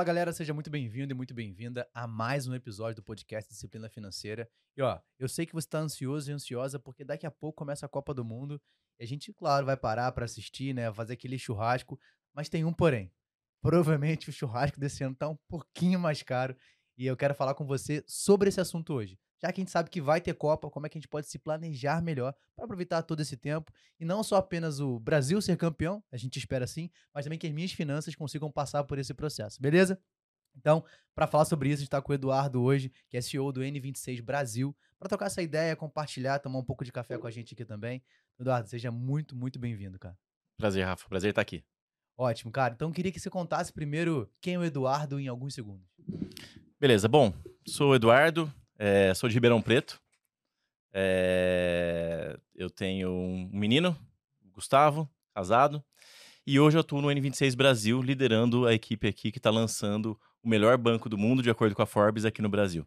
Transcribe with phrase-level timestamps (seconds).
[0.00, 3.86] Fala galera, seja muito bem-vindo e muito bem-vinda a mais um episódio do podcast Disciplina
[3.86, 4.48] Financeira.
[4.74, 7.84] E ó, eu sei que você está ansioso e ansiosa porque daqui a pouco começa
[7.84, 8.58] a Copa do Mundo
[8.98, 12.00] e a gente, claro, vai parar para assistir, né, fazer aquele churrasco,
[12.32, 13.12] mas tem um porém.
[13.60, 16.56] Provavelmente o churrasco desse ano tá um pouquinho mais caro
[16.96, 19.18] e eu quero falar com você sobre esse assunto hoje.
[19.40, 21.26] Já que a gente sabe que vai ter Copa, como é que a gente pode
[21.26, 25.56] se planejar melhor para aproveitar todo esse tempo e não só apenas o Brasil ser
[25.56, 29.14] campeão, a gente espera sim, mas também que as minhas finanças consigam passar por esse
[29.14, 29.98] processo, beleza?
[30.56, 30.84] Então,
[31.14, 33.60] para falar sobre isso, a gente está com o Eduardo hoje, que é CEO do
[33.60, 37.54] N26 Brasil, para trocar essa ideia, compartilhar, tomar um pouco de café com a gente
[37.54, 38.02] aqui também.
[38.38, 40.18] Eduardo, seja muito, muito bem-vindo, cara.
[40.58, 41.08] Prazer, Rafa.
[41.08, 41.64] Prazer estar aqui.
[42.16, 42.74] Ótimo, cara.
[42.74, 45.88] Então, queria que você contasse primeiro quem é o Eduardo em alguns segundos.
[46.78, 47.08] Beleza.
[47.08, 47.32] Bom,
[47.66, 48.52] sou o Eduardo,
[48.82, 50.00] é, sou de Ribeirão Preto.
[50.90, 53.94] É, eu tenho um menino,
[54.54, 55.84] Gustavo, casado.
[56.46, 60.48] E hoje eu atuo no N26 Brasil, liderando a equipe aqui que está lançando o
[60.48, 62.86] melhor banco do mundo, de acordo com a Forbes, aqui no Brasil.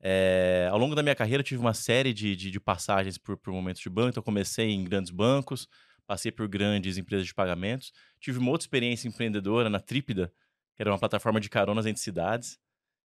[0.00, 3.36] É, ao longo da minha carreira, eu tive uma série de, de, de passagens por,
[3.36, 4.08] por, momentos de banco.
[4.08, 5.68] Então, comecei em grandes bancos,
[6.06, 7.92] passei por grandes empresas de pagamentos.
[8.18, 10.32] Tive uma outra experiência empreendedora na Trípida,
[10.74, 12.58] que era uma plataforma de caronas entre cidades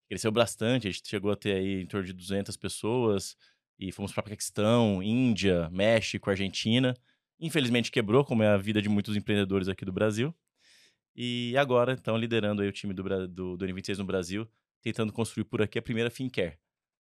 [0.07, 0.87] cresceu bastante.
[0.87, 3.35] A gente chegou a ter aí em torno de 200 pessoas
[3.77, 6.95] e fomos para Paquistão, Índia, México, Argentina.
[7.39, 10.33] Infelizmente quebrou, como é a vida de muitos empreendedores aqui do Brasil.
[11.15, 14.47] E agora estão liderando aí o time do, do, do N26 no Brasil,
[14.81, 16.57] tentando construir por aqui a primeira FinCare,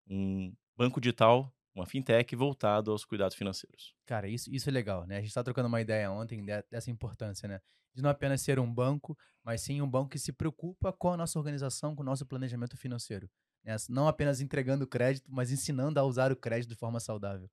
[0.07, 3.95] um banco digital, uma fintech voltado aos cuidados financeiros.
[4.05, 5.17] Cara, isso, isso é legal, né?
[5.17, 7.59] A gente está trocando uma ideia ontem dessa importância, né?
[7.93, 11.17] de não apenas ser um banco, mas sim um banco que se preocupa com a
[11.17, 13.29] nossa organização, com o nosso planejamento financeiro.
[13.63, 13.75] Né?
[13.89, 17.49] Não apenas entregando crédito, mas ensinando a usar o crédito de forma saudável.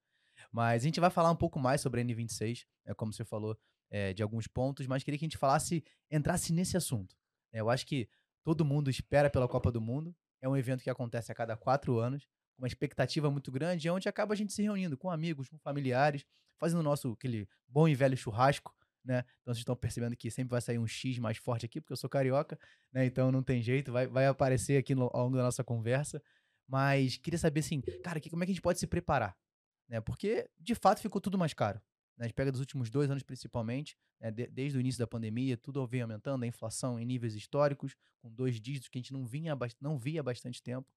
[0.51, 3.57] Mas a gente vai falar um pouco mais sobre a N26, é, como você falou,
[3.91, 7.15] é, de alguns pontos, mas queria que a gente falasse, entrasse nesse assunto.
[7.53, 8.09] É, eu acho que
[8.43, 11.99] todo mundo espera pela Copa do Mundo, é um evento que acontece a cada quatro
[11.99, 12.27] anos,
[12.61, 16.25] uma expectativa muito grande, é onde acaba a gente se reunindo com amigos, com familiares,
[16.59, 19.25] fazendo o nosso aquele bom e velho churrasco, né?
[19.41, 21.97] Então vocês estão percebendo que sempre vai sair um X mais forte aqui, porque eu
[21.97, 22.59] sou carioca,
[22.93, 23.07] né?
[23.07, 26.23] Então não tem jeito, vai, vai aparecer aqui no, ao longo da nossa conversa.
[26.69, 29.37] Mas queria saber assim, cara, que, como é que a gente pode se preparar?
[29.89, 30.01] Né?
[30.01, 31.81] Porque, de fato, ficou tudo mais caro.
[32.17, 32.27] Né?
[32.27, 34.31] A gente pega dos últimos dois anos, principalmente, né?
[34.31, 38.31] de, desde o início da pandemia, tudo vem aumentando, a inflação em níveis históricos, com
[38.31, 40.89] dois dígitos que a gente não, vinha, não via há bastante tempo.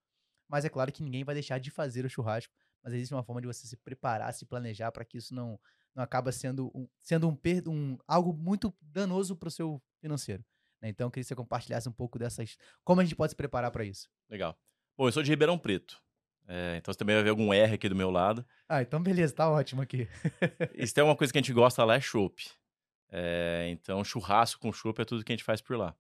[0.54, 2.54] Mas é claro que ninguém vai deixar de fazer o churrasco,
[2.84, 5.60] mas existe uma forma de você se preparar, se planejar para que isso não,
[5.96, 7.36] não acaba sendo um, sendo um,
[7.72, 10.46] um algo muito danoso para o seu financeiro.
[10.80, 10.90] Né?
[10.90, 12.56] Então, eu queria que você compartilhasse um pouco dessas.
[12.84, 14.08] Como a gente pode se preparar para isso?
[14.30, 14.56] Legal.
[14.96, 16.00] Bom, eu sou de Ribeirão Preto.
[16.48, 18.46] É, então você também vai ver algum R aqui do meu lado.
[18.70, 20.08] Ah, então beleza, tá ótimo aqui.
[20.76, 22.52] Isso é uma coisa que a gente gosta lá, é chopp.
[23.10, 25.96] É, então, churrasco com chopp é tudo que a gente faz por lá.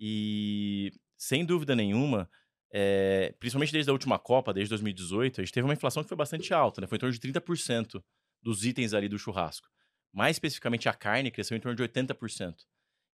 [0.00, 2.30] E, sem dúvida nenhuma,
[2.76, 6.18] é, principalmente desde a última Copa, desde 2018, a gente teve uma inflação que foi
[6.18, 6.88] bastante alta, né?
[6.88, 8.02] Foi em torno de 30%
[8.42, 9.68] dos itens ali do churrasco.
[10.12, 12.64] Mais especificamente a carne cresceu em torno de 80%.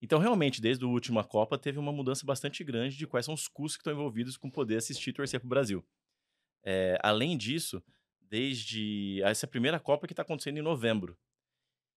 [0.00, 3.46] Então, realmente, desde a última Copa, teve uma mudança bastante grande de quais são os
[3.48, 5.86] custos que estão envolvidos com poder assistir e torcer para o Brasil.
[6.64, 7.82] É, além disso,
[8.18, 11.18] desde essa primeira Copa que está acontecendo em novembro.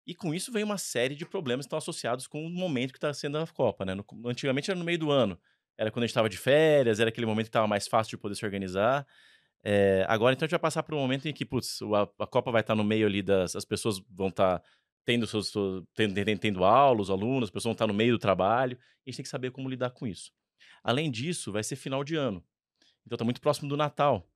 [0.06, 2.98] E com isso vem uma série de problemas que estão associados com o momento que
[2.98, 3.86] está sendo a Copa.
[3.86, 3.96] Né?
[3.96, 5.40] No, antigamente era no meio do ano.
[5.78, 8.18] Era quando a gente estava de férias, era aquele momento que estava mais fácil de
[8.18, 9.06] poder se organizar.
[9.64, 12.28] É, agora, então, a gente vai passar por um momento em que, putz, a, a
[12.28, 13.56] Copa vai estar no meio ali das.
[13.56, 14.62] As pessoas vão estar
[15.06, 15.52] tendo, seus,
[15.96, 18.78] tendo, tendo aula, os alunos, as pessoas vão estar no meio do trabalho.
[18.78, 20.32] A gente tem que saber como lidar com isso.
[20.84, 22.44] Além disso, vai ser final de ano.
[23.06, 24.28] Então, está muito próximo do Natal.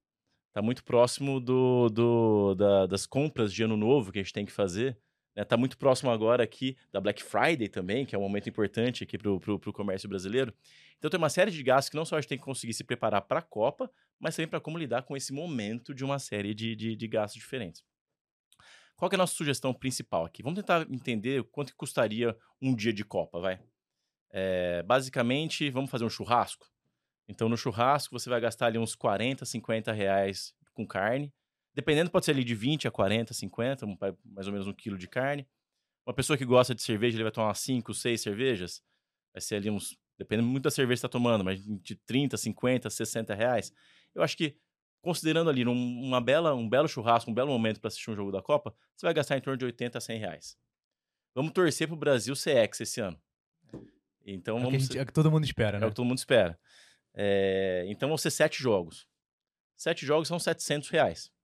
[0.49, 4.45] Está muito próximo do, do da, das compras de ano novo que a gente tem
[4.45, 4.97] que fazer.
[5.41, 5.59] Está né?
[5.59, 9.31] muito próximo agora aqui da Black Friday também, que é um momento importante aqui para
[9.31, 10.53] o comércio brasileiro.
[10.97, 12.83] Então tem uma série de gastos que não só a gente tem que conseguir se
[12.83, 13.89] preparar para a Copa,
[14.19, 17.39] mas também para como lidar com esse momento de uma série de, de, de gastos
[17.39, 17.83] diferentes.
[18.95, 20.41] Qual é a nossa sugestão principal aqui?
[20.41, 23.59] Vamos tentar entender quanto custaria um dia de Copa, vai?
[24.31, 26.67] É, basicamente, vamos fazer um churrasco.
[27.27, 31.31] Então, no churrasco, você vai gastar ali uns 40, 50 reais com carne.
[31.77, 33.85] Dependendo, pode ser ali de 20 a 40, 50,
[34.25, 35.47] mais ou menos um quilo de carne.
[36.07, 38.83] Uma pessoa que gosta de cerveja, ele vai tomar 5, 6 cervejas.
[39.31, 42.35] Vai ser ali uns dependendo muito da cerveja que você está tomando, mas de 30,
[42.35, 43.71] 50, 60 reais.
[44.15, 44.57] Eu acho que,
[45.03, 48.31] considerando ali um, uma bela, um belo churrasco, um belo momento para assistir um jogo
[48.31, 50.57] da Copa, você vai gastar em torno de 80 a 100 reais.
[51.35, 53.21] Vamos torcer para o Brasil ser ex esse ano.
[54.25, 55.85] Então, é, vamos gente, é o que todo mundo espera, né?
[55.85, 56.59] É o que todo mundo espera.
[57.13, 59.07] É, então vão ser sete jogos.
[59.75, 61.36] Sete jogos são 700 reais.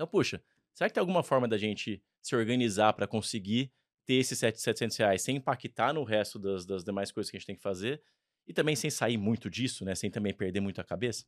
[0.00, 0.42] Então, puxa,
[0.72, 3.70] será que tem alguma forma da gente se organizar para conseguir
[4.06, 7.46] ter esses 700 reais sem impactar no resto das, das demais coisas que a gente
[7.46, 8.02] tem que fazer.
[8.46, 9.94] e também sem sair muito disso, né?
[9.94, 11.26] Sem também perder muito a cabeça.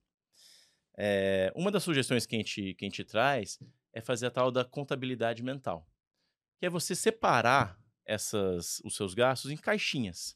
[0.96, 3.58] É, uma das sugestões que a, gente, que a gente traz
[3.92, 5.86] é fazer a tal da contabilidade mental,
[6.58, 10.34] que é você separar essas, os seus gastos em caixinhas,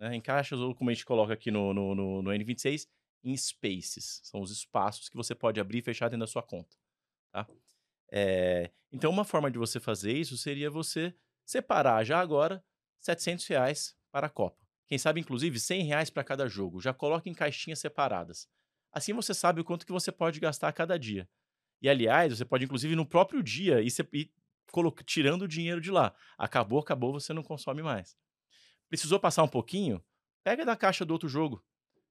[0.00, 0.16] né?
[0.16, 2.88] em caixas, ou como a gente coloca aqui no, no, no, no N26,
[3.22, 4.22] em spaces.
[4.24, 6.74] São os espaços que você pode abrir e fechar dentro da sua conta.
[7.32, 7.46] Tá?
[8.10, 11.14] É, então, uma forma de você fazer isso seria você
[11.44, 12.64] separar já agora
[13.00, 14.66] 700 reais para a Copa.
[14.86, 16.80] Quem sabe, inclusive, 100 reais para cada jogo.
[16.80, 18.48] Já coloque em caixinhas separadas.
[18.90, 21.28] Assim você sabe o quanto que você pode gastar a cada dia.
[21.80, 24.32] E, aliás, você pode, inclusive, no próprio dia ir, ir
[25.04, 26.14] tirando o dinheiro de lá.
[26.38, 28.16] Acabou, acabou, você não consome mais.
[28.88, 30.02] Precisou passar um pouquinho?
[30.42, 31.62] Pega da caixa do outro jogo.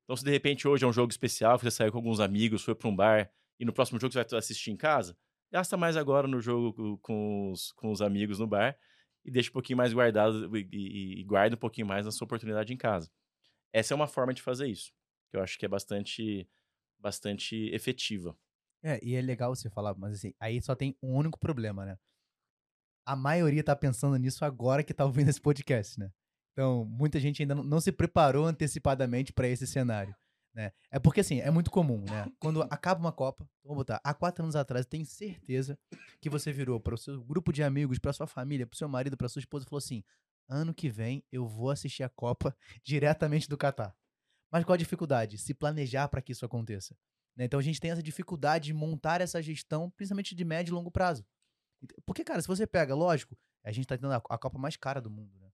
[0.04, 2.76] Então, se de repente hoje é um jogo especial, você saiu com alguns amigos, foi
[2.76, 5.18] para um bar, e no próximo jogo você vai assistir em casa,
[5.52, 8.78] gasta mais agora no jogo com os, com os amigos no bar
[9.26, 12.74] e deixa um pouquinho mais guardado e, e, guarda um pouquinho mais na sua oportunidade
[12.74, 13.12] em casa.
[13.74, 14.94] Essa é uma forma de fazer isso,
[15.30, 16.50] que eu acho que é bastante,
[16.98, 18.38] bastante efetiva.
[18.84, 21.98] É, e é legal você falar, mas assim, aí só tem um único problema, né?
[23.06, 26.12] A maioria tá pensando nisso agora que tá ouvindo esse podcast, né?
[26.54, 30.16] Então, muita gente ainda não se preparou antecipadamente para esse cenário.
[30.58, 30.72] Né?
[30.90, 32.26] É porque, assim, é muito comum, né?
[32.42, 35.78] Quando acaba uma Copa, vamos botar, há quatro anos atrás, tem certeza
[36.20, 38.90] que você virou para o seu grupo de amigos, para sua família, para o seu
[38.90, 40.04] marido, para sua esposa e falou assim:
[40.50, 43.96] ano que vem eu vou assistir a Copa diretamente do Catar.
[44.52, 45.38] Mas qual a dificuldade?
[45.38, 46.98] Se planejar para que isso aconteça.
[47.36, 47.46] Né?
[47.46, 50.90] Então a gente tem essa dificuldade de montar essa gestão, principalmente de médio e longo
[50.90, 51.24] prazo.
[52.04, 55.00] Porque, cara, se você pega, lógico, a gente está tendo a, a Copa mais cara
[55.00, 55.52] do mundo, né?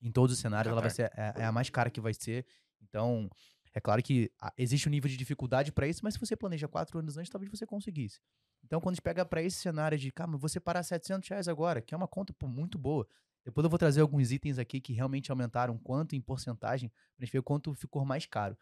[0.00, 2.46] Em todos os cenários, ela vai ser é, é a mais cara que vai ser.
[2.80, 3.28] Então,
[3.74, 6.98] é claro que existe um nível de dificuldade para isso, mas se você planeja quatro
[6.98, 8.20] anos antes, talvez você conseguisse.
[8.64, 11.80] Então, quando a gente pega para esse cenário de, cara, você parar 700 reais agora,
[11.80, 13.06] que é uma conta pô, muito boa.
[13.44, 17.32] Depois eu vou trazer alguns itens aqui que realmente aumentaram quanto em porcentagem, para gente
[17.32, 18.58] ver quanto ficou mais caro.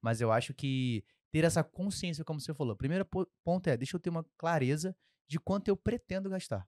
[0.00, 3.06] Mas eu acho que ter essa consciência, como você falou, primeiro
[3.44, 4.96] ponto é, deixa eu ter uma clareza
[5.28, 6.66] de quanto eu pretendo gastar.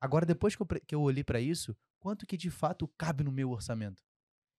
[0.00, 3.32] Agora, depois que eu, que eu olhei para isso, quanto que de fato cabe no
[3.32, 4.02] meu orçamento?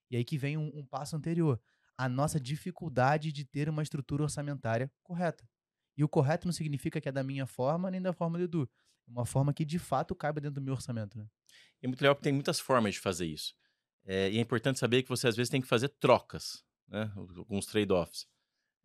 [0.10, 1.60] E aí que vem um, um passo anterior
[2.02, 5.48] a nossa dificuldade de ter uma estrutura orçamentária correta.
[5.96, 8.68] E o correto não significa que é da minha forma nem da forma do Edu.
[9.08, 11.16] É uma forma que de fato caiba dentro do meu orçamento.
[11.16, 11.28] Né?
[11.80, 13.54] É muito legal que tem muitas formas de fazer isso.
[14.04, 17.12] É, e é importante saber que você às vezes tem que fazer trocas, né?
[17.16, 18.26] alguns trade-offs.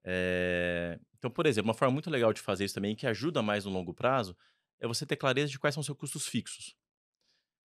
[0.04, 1.00] É...
[1.16, 3.70] Então, por exemplo, uma forma muito legal de fazer isso também, que ajuda mais no
[3.70, 4.36] longo prazo,
[4.78, 6.76] é você ter clareza de quais são os seus custos fixos.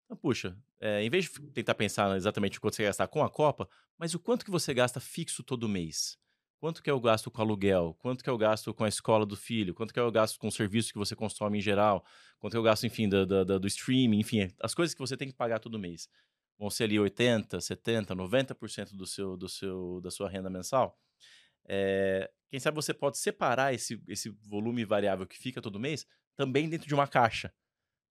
[0.09, 3.29] Então, puxa, é, em vez de tentar pensar exatamente o quanto você gastar com a
[3.29, 3.69] Copa,
[3.99, 6.17] mas o quanto que você gasta fixo todo mês?
[6.59, 7.95] Quanto que é o gasto com aluguel?
[7.99, 9.75] Quanto que é o gasto com a escola do filho?
[9.75, 12.03] Quanto que é o gasto com o serviço que você consome em geral?
[12.39, 14.21] Quanto que é o gasto, enfim, do, do, do streaming?
[14.21, 16.09] Enfim, as coisas que você tem que pagar todo mês.
[16.59, 20.99] Vão ser ali 80, 70, 90% do seu, do seu, da sua renda mensal.
[21.69, 26.67] É, quem sabe você pode separar esse, esse volume variável que fica todo mês também
[26.67, 27.53] dentro de uma caixa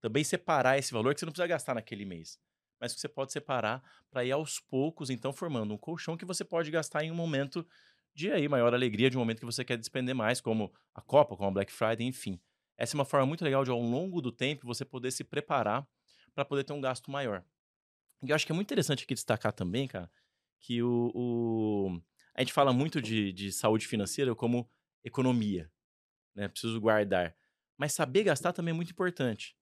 [0.01, 2.39] também separar esse valor que você não precisa gastar naquele mês,
[2.79, 6.43] mas que você pode separar para ir aos poucos, então formando um colchão que você
[6.43, 7.67] pode gastar em um momento
[8.13, 11.35] de aí maior alegria, de um momento que você quer despender mais, como a Copa,
[11.35, 12.39] como a Black Friday, enfim.
[12.77, 15.87] Essa é uma forma muito legal de ao longo do tempo você poder se preparar
[16.33, 17.43] para poder ter um gasto maior.
[18.23, 20.09] E eu acho que é muito interessante aqui destacar também, cara,
[20.59, 22.01] que o, o...
[22.35, 24.69] a gente fala muito de, de saúde financeira como
[25.03, 25.71] economia,
[26.35, 26.47] né?
[26.47, 27.35] Preciso guardar.
[27.77, 29.55] Mas saber gastar também é muito importante.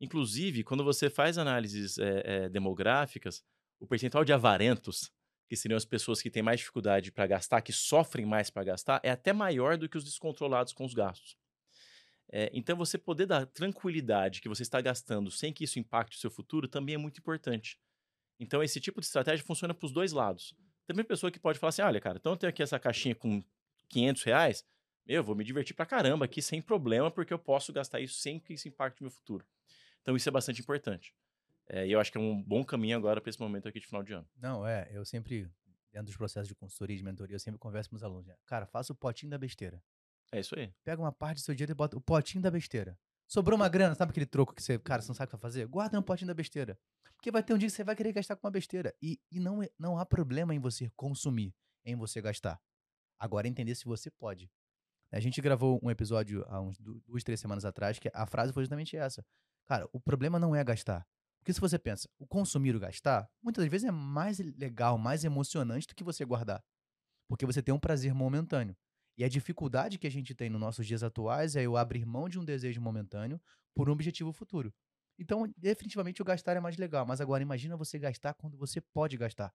[0.00, 3.44] Inclusive, quando você faz análises é, é, demográficas,
[3.78, 5.12] o percentual de avarentos,
[5.48, 9.00] que seriam as pessoas que têm mais dificuldade para gastar, que sofrem mais para gastar,
[9.02, 11.36] é até maior do que os descontrolados com os gastos.
[12.32, 16.20] É, então, você poder dar tranquilidade que você está gastando sem que isso impacte o
[16.20, 17.78] seu futuro também é muito importante.
[18.38, 20.54] Então, esse tipo de estratégia funciona para os dois lados.
[20.86, 23.42] Tem pessoa que pode falar assim: olha, cara, então eu tenho aqui essa caixinha com
[23.88, 24.64] 500 reais,
[25.06, 28.38] eu vou me divertir para caramba aqui sem problema, porque eu posso gastar isso sem
[28.38, 29.44] que isso impacte o meu futuro.
[30.02, 31.14] Então isso é bastante importante.
[31.68, 33.86] É, e eu acho que é um bom caminho agora para esse momento aqui de
[33.86, 34.28] final de ano.
[34.36, 35.48] Não, é, eu sempre,
[35.92, 38.26] dentro dos processos de consultoria e de mentoria, eu sempre converso com os alunos.
[38.26, 38.34] Né?
[38.44, 39.82] Cara, faça o potinho da besteira.
[40.32, 40.72] É isso aí.
[40.84, 42.98] Pega uma parte do seu dinheiro e bota o potinho da besteira.
[43.26, 45.42] Sobrou uma grana, sabe aquele troco que você, cara, você não sabe o que vai
[45.42, 45.66] fazer?
[45.66, 46.76] Guarda um potinho da besteira.
[47.14, 48.92] Porque vai ter um dia que você vai querer gastar com uma besteira.
[49.00, 51.54] E, e não, é, não há problema em você consumir,
[51.84, 52.60] em você gastar.
[53.18, 54.50] Agora, entender se você pode.
[55.12, 58.62] A gente gravou um episódio há uns duas, três semanas atrás que a frase foi
[58.62, 59.24] justamente essa.
[59.70, 61.06] Cara, o problema não é gastar.
[61.38, 65.86] Porque se você pensa, o consumir o gastar, muitas vezes é mais legal, mais emocionante
[65.86, 66.60] do que você guardar.
[67.28, 68.76] Porque você tem um prazer momentâneo.
[69.16, 72.28] E a dificuldade que a gente tem nos nossos dias atuais é eu abrir mão
[72.28, 73.40] de um desejo momentâneo
[73.72, 74.74] por um objetivo futuro.
[75.16, 77.06] Então, definitivamente, o gastar é mais legal.
[77.06, 79.54] Mas agora, imagina você gastar quando você pode gastar.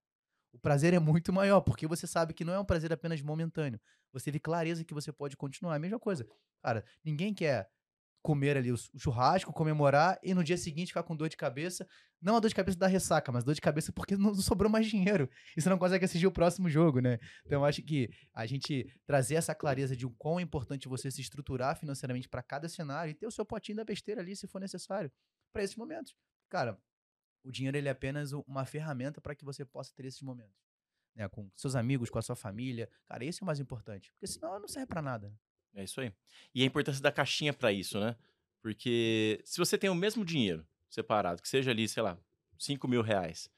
[0.53, 3.81] o prazer é muito maior, porque você sabe que não é um prazer apenas momentâneo.
[4.13, 5.73] Você teve clareza que você pode continuar.
[5.73, 6.25] É a mesma coisa.
[6.63, 7.69] Cara, ninguém quer
[8.25, 11.87] comer ali o churrasco, comemorar e no dia seguinte ficar com dor de cabeça.
[12.19, 14.87] Não a dor de cabeça da ressaca, mas dor de cabeça porque não sobrou mais
[14.87, 15.29] dinheiro.
[15.55, 17.19] E você não consegue assistir o próximo jogo, né?
[17.45, 21.21] Então acho que a gente trazer essa clareza de o quão é importante você se
[21.21, 24.59] estruturar financeiramente para cada cenário e ter o seu potinho da besteira ali se for
[24.59, 25.11] necessário
[25.53, 26.15] para esses momentos.
[26.49, 26.79] Cara,
[27.43, 30.65] o dinheiro ele é apenas uma ferramenta para que você possa ter esses momentos.
[31.15, 32.89] Né, com seus amigos, com a sua família.
[33.05, 34.11] Cara, esse é o mais importante.
[34.13, 35.31] Porque senão não serve para nada.
[35.75, 36.11] É isso aí.
[36.53, 38.15] E a importância da caixinha para isso, né?
[38.61, 42.17] Porque se você tem o mesmo dinheiro separado, que seja ali, sei lá,
[42.57, 43.49] 5 mil reais.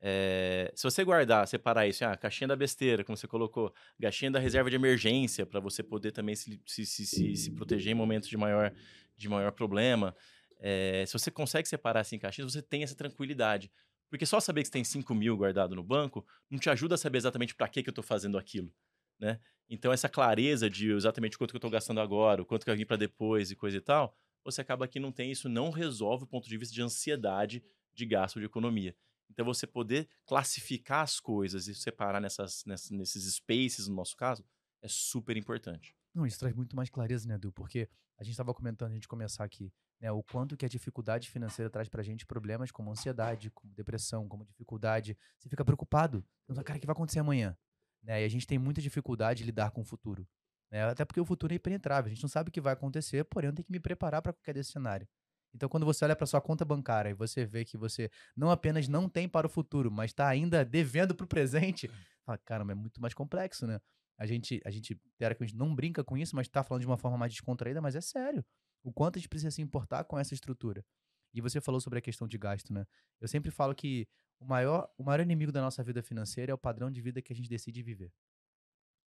[0.00, 4.38] É, se você guardar, separar isso, ah, caixinha da besteira, como você colocou, caixinha da
[4.38, 8.36] reserva de emergência, para você poder também se, se, se, se, proteger em momentos de
[8.36, 8.70] maior,
[9.16, 10.14] de maior problema.
[10.60, 13.72] É, se você consegue separar assim caixinhas, você tem essa tranquilidade.
[14.10, 16.98] Porque só saber que você tem 5 mil guardado no banco não te ajuda a
[16.98, 18.70] saber exatamente para que, que eu estou fazendo aquilo.
[19.18, 19.40] Né?
[19.68, 22.76] Então, essa clareza de exatamente quanto que eu estou gastando agora, o quanto que eu
[22.76, 26.24] vim para depois e coisa e tal, você acaba que não tem isso, não resolve
[26.24, 28.94] o ponto de vista de ansiedade de gasto de economia.
[29.30, 34.44] Então, você poder classificar as coisas e separar nessas, nessas, nesses spaces, no nosso caso,
[34.82, 35.96] é super importante.
[36.14, 37.50] Não, isso traz muito mais clareza, né, Edu?
[37.50, 41.28] Porque a gente estava comentando, a gente começar aqui, né, o quanto que a dificuldade
[41.30, 45.16] financeira traz pra gente problemas como ansiedade, como depressão, como dificuldade.
[45.38, 46.24] Você fica preocupado.
[46.48, 47.56] Então, cara, o que vai acontecer amanhã?
[48.04, 48.22] Né?
[48.22, 50.28] E a gente tem muita dificuldade de lidar com o futuro.
[50.70, 50.84] Né?
[50.84, 52.10] Até porque o futuro é impenetrável.
[52.10, 54.32] A gente não sabe o que vai acontecer, porém eu tenho que me preparar para
[54.32, 55.08] qualquer desse cenário.
[55.54, 58.88] Então, quando você olha para sua conta bancária e você vê que você não apenas
[58.88, 61.88] não tem para o futuro, mas está ainda devendo para o presente,
[62.26, 63.78] fala, caramba, é muito mais complexo, né?
[64.18, 67.16] A gente, a gente, teoricamente, não brinca com isso, mas está falando de uma forma
[67.16, 68.44] mais descontraída, mas é sério.
[68.82, 70.84] O quanto a gente precisa se importar com essa estrutura.
[71.32, 72.84] E você falou sobre a questão de gasto, né?
[73.20, 74.06] Eu sempre falo que
[74.38, 77.32] o maior, o maior inimigo da nossa vida financeira é o padrão de vida que
[77.32, 78.12] a gente decide viver.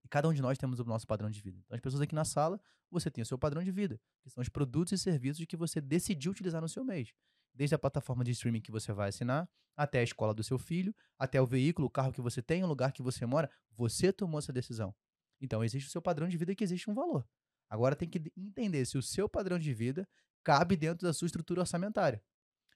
[0.03, 1.59] E cada um de nós temos o nosso padrão de vida.
[1.65, 4.41] Então, as pessoas aqui na sala, você tem o seu padrão de vida, que são
[4.41, 7.13] os produtos e serviços que você decidiu utilizar no seu mês.
[7.53, 10.95] Desde a plataforma de streaming que você vai assinar, até a escola do seu filho,
[11.19, 14.39] até o veículo, o carro que você tem, o lugar que você mora, você tomou
[14.39, 14.95] essa decisão.
[15.41, 17.27] Então, existe o seu padrão de vida que existe um valor.
[17.69, 20.07] Agora tem que entender se o seu padrão de vida
[20.43, 22.23] cabe dentro da sua estrutura orçamentária.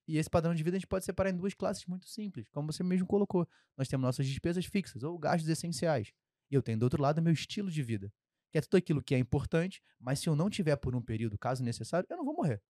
[0.07, 2.71] E esse padrão de vida a gente pode separar em duas classes muito simples, como
[2.71, 3.47] você mesmo colocou.
[3.77, 6.11] Nós temos nossas despesas fixas ou gastos essenciais.
[6.49, 8.11] E eu tenho do outro lado meu estilo de vida,
[8.51, 11.37] que é tudo aquilo que é importante, mas se eu não tiver por um período,
[11.37, 12.61] caso necessário, eu não vou morrer.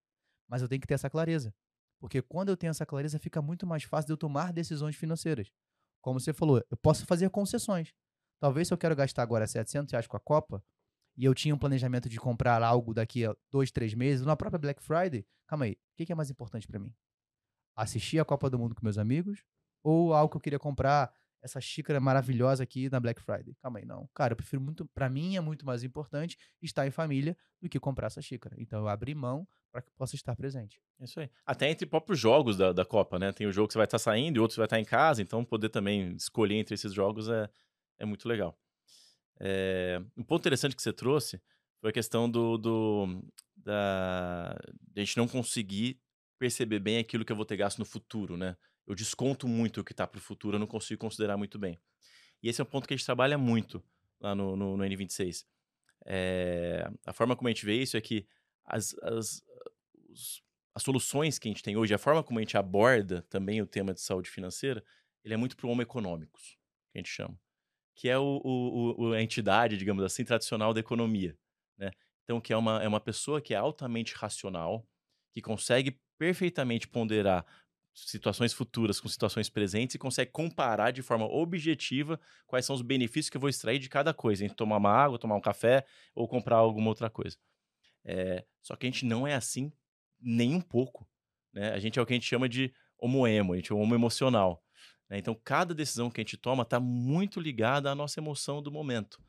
[0.48, 1.54] Mas eu tenho que ter essa clareza.
[2.00, 5.52] Porque quando eu tenho essa clareza, fica muito mais fácil de eu tomar decisões financeiras.
[6.02, 7.94] Como você falou, eu posso fazer concessões.
[8.40, 10.64] Talvez se eu quero gastar agora 700 reais com a Copa,
[11.16, 14.60] e eu tinha um planejamento de comprar algo daqui a dois, três meses, na própria
[14.60, 16.94] Black Friday, calma aí, o que é mais importante para mim?
[17.75, 19.44] Assistir a Copa do Mundo com meus amigos
[19.84, 21.12] ou algo que eu queria comprar
[21.42, 23.56] essa xícara maravilhosa aqui na Black Friday.
[23.62, 24.08] Calma aí, não.
[24.13, 27.80] Cara, eu prefiro muito, para mim é muito mais importante estar em família do que
[27.80, 28.56] comprar essa xícara.
[28.60, 30.80] Então eu abri mão para que possa estar presente.
[31.00, 31.30] É isso aí.
[31.46, 33.32] Até entre próprios jogos da, da Copa, né?
[33.32, 35.22] Tem o jogo que você vai estar saindo e outro você vai estar em casa,
[35.22, 37.50] então poder também escolher entre esses jogos é,
[37.98, 38.58] é muito legal.
[39.40, 41.42] É, um ponto interessante que você trouxe
[41.80, 43.24] foi a questão do, do
[43.58, 44.56] da
[44.94, 46.00] de a gente não conseguir
[46.41, 48.57] perceber bem aquilo que eu vou ter gasto no futuro, né?
[48.88, 51.79] Eu desconto muito o que está para o futuro, eu não consigo considerar muito bem.
[52.41, 53.83] E esse é um ponto que a gente trabalha muito
[54.19, 55.45] lá no, no, no N26.
[56.03, 58.25] É, a forma como a gente vê isso é que
[58.65, 59.43] as, as,
[60.10, 60.43] os,
[60.74, 63.67] as soluções que a gente tem hoje, a forma como a gente aborda também o
[63.67, 64.83] tema de saúde financeira,
[65.24, 66.57] ele é muito para o homem econômicos,
[66.91, 67.39] que a gente chama.
[67.95, 71.38] Que é o, o, o, a entidade, digamos assim, tradicional da economia.
[71.77, 71.91] Né?
[72.24, 74.88] Então, que é uma, é uma pessoa que é altamente racional,
[75.31, 77.44] que consegue perfeitamente ponderar
[77.96, 83.28] situações futuras com situações presentes e consegue comparar de forma objetiva quais são os benefícios
[83.28, 86.28] que eu vou extrair de cada coisa, entre tomar uma água, tomar um café ou
[86.28, 87.38] comprar alguma outra coisa.
[88.06, 89.74] É, só que a gente não é assim
[90.20, 91.10] nem um pouco.
[91.51, 91.72] Né?
[91.72, 93.82] A gente é o que a gente chama de homo emo, a gente é um
[93.82, 94.63] homo emocional.
[95.10, 95.18] Né?
[95.18, 99.20] Então, cada decisão que a gente toma está muito ligada à nossa emoção do momento.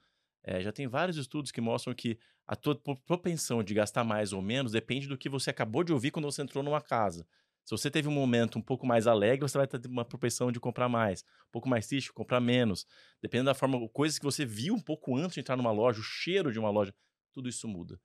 [0.45, 2.75] É, já tem vários estudos que mostram que a tua
[3.07, 6.43] propensão de gastar mais ou menos depende do que você acabou de ouvir quando você
[6.43, 7.27] entrou numa casa.
[7.65, 10.59] Se você teve um momento um pouco mais alegre, você vai ter uma propensão de
[10.59, 11.23] comprar mais.
[11.49, 12.85] Um pouco mais triste, comprar menos.
[13.21, 16.03] Dependendo da forma, coisas que você viu um pouco antes de entrar numa loja, o
[16.03, 16.93] cheiro de uma loja,
[17.33, 18.01] tudo isso muda.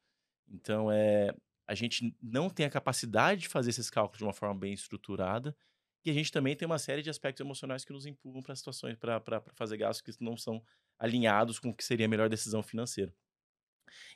[0.48, 1.34] Então, é,
[1.68, 5.56] a gente não tem a capacidade de fazer esses cálculos de uma forma bem estruturada.
[6.06, 8.96] E a gente também tem uma série de aspectos emocionais que nos empurram para situações,
[8.96, 10.64] para fazer gastos que não são
[11.00, 13.14] alinhados com o que seria a melhor decisão financeira.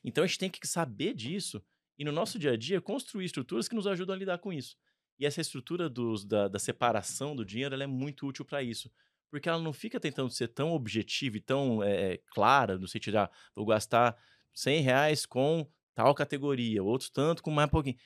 [0.04, 1.64] Então a gente tem que saber disso
[1.98, 4.76] e no nosso dia a dia construir estruturas que nos ajudam a lidar com isso.
[5.20, 8.92] E essa estrutura dos, da, da separação do dinheiro é muito útil para isso.
[9.30, 13.18] porque ela não fica tentando ser tão objetiva e tão é, clara, no sentido de,
[13.20, 14.18] ah, vou gastar
[14.54, 17.98] 100 reais com tal categoria, outros tanto com mais pouquinho.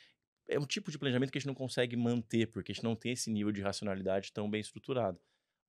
[0.48, 2.95] É um tipo de planejamento que a gente não consegue manter, porque a gente não
[2.95, 5.19] tem esse nível de racionalidade tão bem estruturado.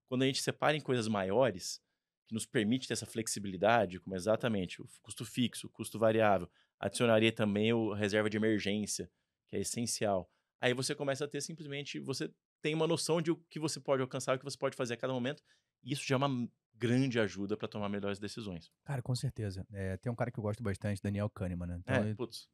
[0.08, 1.80] Quando a gente separa em coisas maiores,
[2.26, 7.32] que nos permite ter essa flexibilidade, como exatamente o custo fixo, o custo variável, adicionaria
[7.32, 9.10] também o reserva de emergência,
[9.48, 10.28] que é essencial.
[10.60, 12.30] Aí você começa a ter simplesmente, você
[12.62, 14.96] tem uma noção de o que você pode alcançar, o que você pode fazer a
[14.96, 15.42] cada momento,
[15.82, 18.70] e isso já é uma grande ajuda para tomar melhores decisões.
[18.84, 19.66] Cara, com certeza.
[19.72, 21.76] É, tem um cara que eu gosto bastante, Daniel Kahneman, né?
[21.78, 22.48] Então, é, ele, putz.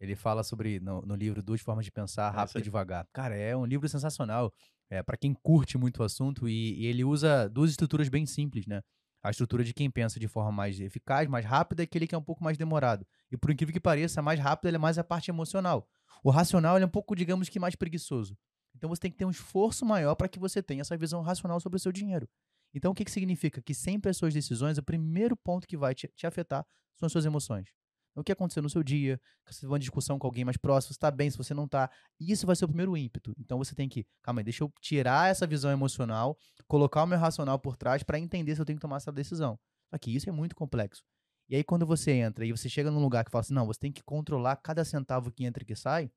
[0.00, 3.06] ele fala sobre, no, no, livro, Duas Formas de Pensar, é Rápido e Devagar.
[3.12, 4.52] Cara, é um livro sensacional,
[4.90, 8.66] é, para quem curte muito o assunto, e, e ele usa duas estruturas bem simples,
[8.66, 8.82] né?
[9.22, 12.18] A estrutura de quem pensa de forma mais eficaz, mais rápida, é aquele que é
[12.18, 13.06] um pouco mais demorado.
[13.30, 15.88] E por incrível que pareça, a mais rápida é mais a parte emocional.
[16.22, 18.36] O racional é um pouco, digamos que, mais preguiçoso.
[18.74, 21.58] Então você tem que ter um esforço maior para que você tenha essa visão racional
[21.60, 22.28] sobre o seu dinheiro.
[22.72, 23.60] Então o que, que significa?
[23.60, 26.64] Que sempre as suas decisões, o primeiro ponto que vai te, te afetar
[26.96, 27.68] são as suas emoções.
[28.14, 30.92] O que aconteceu no seu dia, se você teve uma discussão com alguém mais próximo,
[30.92, 31.88] se está bem, se você não está.
[32.18, 33.32] Isso vai ser o primeiro ímpeto.
[33.38, 36.36] Então você tem que, calma aí, deixa eu tirar essa visão emocional,
[36.66, 39.58] colocar o meu racional por trás para entender se eu tenho que tomar essa decisão.
[40.00, 41.04] Que isso é muito complexo.
[41.48, 43.80] E aí, quando você entra e você chega num lugar que fala assim, não, você
[43.80, 46.10] tem que controlar cada centavo que entra e que sai,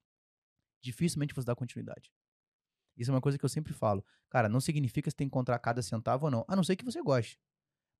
[0.82, 2.12] dificilmente você dá continuidade.
[2.98, 4.04] Isso é uma coisa que eu sempre falo.
[4.30, 6.76] Cara, não significa que você tem que encontrar cada centavo ou não, a não ser
[6.76, 7.40] que você goste.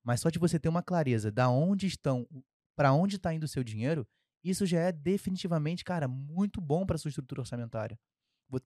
[0.04, 2.28] Mas só de você ter uma clareza da onde estão,
[2.76, 4.06] para onde está indo o seu dinheiro,
[4.42, 7.98] isso já é definitivamente, cara, muito bom para sua estrutura orçamentária.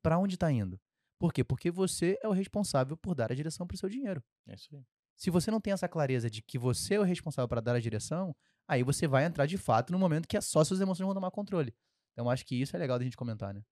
[0.03, 0.81] Para onde está indo?
[1.19, 1.45] Por quê?
[1.45, 4.23] Porque você é o responsável por dar a direção para o seu dinheiro.
[4.47, 4.85] É isso aí.
[5.17, 7.81] Se você não tem essa clareza de que você é o responsável para dar a
[7.81, 8.37] direção,
[8.69, 11.31] aí você vai entrar de fato no momento que é só suas emoções vão tomar
[11.31, 11.75] controle.
[12.13, 13.63] Então, acho que isso é legal da gente comentar, né?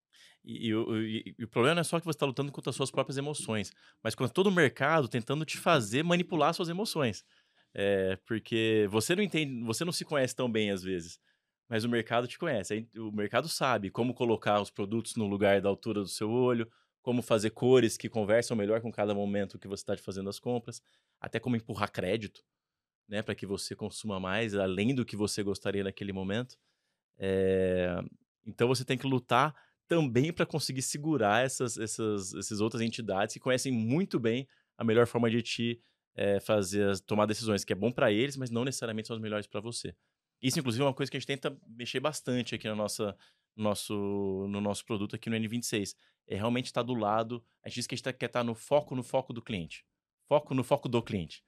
[0.45, 2.77] E, e, e, e, o problema não é só que você está lutando contra as
[2.77, 3.73] suas próprias emoções,
[4.03, 7.25] mas contra todo o mercado tentando te fazer manipular suas emoções.
[7.75, 11.19] É, porque você não entende, você não se conhece tão bem às vezes,
[11.69, 12.89] mas o mercado te conhece.
[12.97, 16.71] O mercado sabe como colocar os produtos no lugar da altura do seu olho,
[17.03, 20.81] como fazer cores que conversam melhor com cada momento que você está fazendo as compras,
[21.21, 22.43] até como empurrar crédito,
[23.09, 26.57] né, para que você consuma mais, além do que você gostaria naquele momento.
[27.19, 27.97] É,
[28.47, 29.55] então você tem que lutar
[29.87, 35.07] também para conseguir segurar essas, essas, essas outras entidades que conhecem muito bem a melhor
[35.07, 35.81] forma de te
[36.15, 39.47] é, fazer tomar decisões, que é bom para eles, mas não necessariamente são as melhores
[39.47, 39.95] para você.
[40.41, 43.15] Isso, inclusive, é uma coisa que a gente tenta mexer bastante aqui no nosso,
[43.57, 45.95] nosso, no nosso produto aqui no N26.
[46.27, 47.45] É realmente estar tá do lado.
[47.63, 49.43] A gente diz que a gente tá, quer estar tá no foco, no foco do
[49.43, 49.85] cliente.
[50.29, 51.43] Foco no foco do cliente.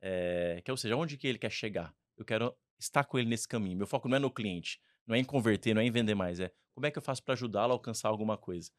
[0.00, 1.94] É, que, ou seja, onde que ele quer chegar?
[2.16, 3.76] Eu quero estar com ele nesse caminho.
[3.76, 6.40] Meu foco não é no cliente, não é em converter, não é em vender mais,
[6.40, 8.70] é como é que eu faço para ajudá-lo a alcançar alguma coisa.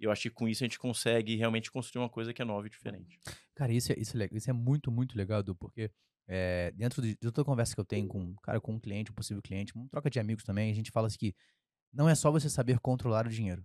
[0.00, 2.44] E eu acho que com isso a gente consegue realmente construir uma coisa que é
[2.44, 3.20] nova e diferente.
[3.54, 5.90] Cara, isso é, isso é, isso é muito, muito legal, Du, porque
[6.26, 9.14] é, dentro de, de toda conversa que eu tenho com, cara, com um cliente, um
[9.14, 11.34] possível cliente, uma troca de amigos também, a gente fala assim que
[11.92, 13.62] não é só você saber controlar o dinheiro,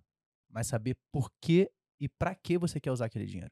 [0.50, 3.52] mas saber por que e para que você quer usar aquele dinheiro.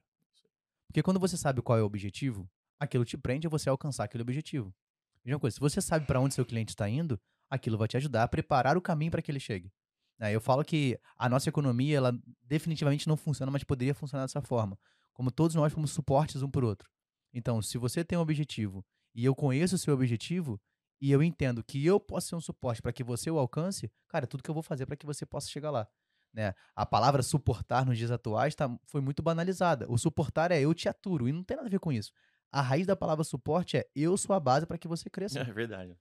[0.87, 4.23] Porque quando você sabe qual é o objetivo, aquilo te prende a você alcançar aquele
[4.23, 4.75] objetivo.
[5.23, 7.19] Mesma coisa, se você sabe para onde seu cliente está indo,
[7.49, 9.71] aquilo vai te ajudar a preparar o caminho para que ele chegue.
[10.19, 14.41] Né, eu falo que a nossa economia, ela definitivamente não funciona, mas poderia funcionar dessa
[14.41, 14.77] forma.
[15.13, 16.89] Como todos nós fomos suportes um por outro.
[17.33, 20.61] Então, se você tem um objetivo e eu conheço o seu objetivo
[21.01, 24.25] e eu entendo que eu posso ser um suporte para que você o alcance, cara,
[24.25, 25.87] tudo que eu vou fazer para que você possa chegar lá.
[26.33, 26.53] Né?
[26.75, 29.85] A palavra suportar nos dias atuais tá, foi muito banalizada.
[29.91, 32.11] O suportar é eu te aturo e não tem nada a ver com isso.
[32.51, 35.39] A raiz da palavra suporte é eu sou a base para que você cresça.
[35.39, 35.97] É verdade.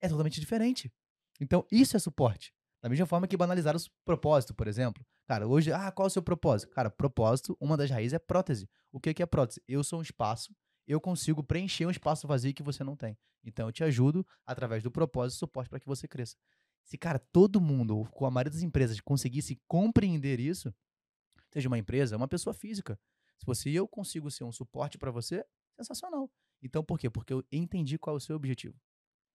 [0.00, 0.92] É totalmente diferente.
[1.40, 2.52] Então, isso é suporte.
[2.82, 5.04] Da mesma forma que banalizaram o propósito, por exemplo.
[5.26, 6.70] Cara, hoje, ah, qual é o seu propósito?
[6.72, 8.68] Cara, propósito, uma das raízes é prótese.
[8.90, 9.62] O que é prótese?
[9.68, 10.54] Eu sou um espaço,
[10.86, 13.16] eu consigo preencher um espaço vazio que você não tem.
[13.44, 16.36] Então, eu te ajudo, através do propósito, suporte para que você cresça.
[16.84, 20.74] Se, cara, todo mundo, com a maioria das empresas, conseguisse compreender isso,
[21.52, 22.98] seja uma empresa, uma pessoa física,
[23.38, 25.44] se você eu consigo ser um suporte para você,
[25.76, 26.30] sensacional.
[26.62, 27.08] Então, por quê?
[27.08, 28.78] Porque eu entendi qual é o seu objetivo.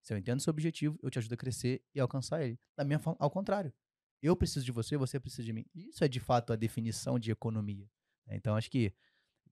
[0.06, 2.60] Se eu entendo seu objetivo, eu te ajudo a crescer e alcançar ele.
[2.78, 3.74] Da minha forma, ao contrário.
[4.22, 5.66] Eu preciso de você, você precisa de mim.
[5.74, 7.90] Isso é de fato a definição de economia.
[8.28, 8.36] Né?
[8.36, 8.94] Então, acho que,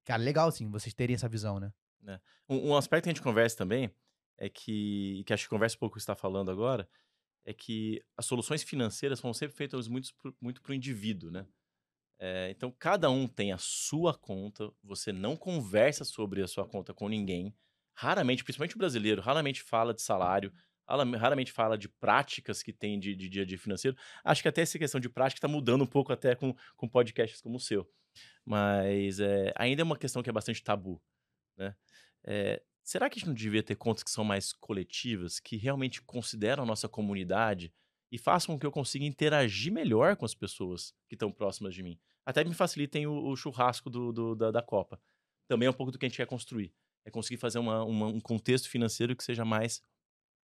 [0.04, 1.74] cara, legal sim, vocês terem essa visão, né?
[2.06, 2.20] É.
[2.48, 3.89] Um, um, aspecto que a gente conversa também
[4.38, 6.88] é que, que acho que conversa um pouco o que está falando agora,
[7.44, 11.48] é que as soluções financeiras são sempre feitas muito, muito para o indivíduo, né?
[12.20, 16.94] É, então, cada um tem a sua conta, você não conversa sobre a sua conta
[16.94, 17.56] com ninguém.
[17.96, 20.52] Raramente, principalmente o brasileiro, raramente fala de salário,
[20.88, 23.96] raramente fala de práticas que tem de, dia a dia financeiro.
[24.24, 27.42] Acho que até essa questão de prática está mudando um pouco até com, com podcasts
[27.42, 27.90] como o seu.
[28.46, 31.02] Mas é, ainda é uma questão que é bastante tabu.
[31.58, 31.76] né?
[32.26, 36.02] É, será que a gente não devia ter contas que são mais coletivas, que realmente
[36.02, 37.74] consideram a nossa comunidade
[38.12, 41.82] e façam com que eu consiga interagir melhor com as pessoas que estão próximas de
[41.82, 42.00] mim?
[42.26, 45.02] Até me facilitem o, o churrasco do, do, da, da, Copa.
[45.48, 46.74] Também é um pouco do que a gente quer construir.
[47.06, 49.84] É conseguir fazer uma, uma, um contexto financeiro que seja mais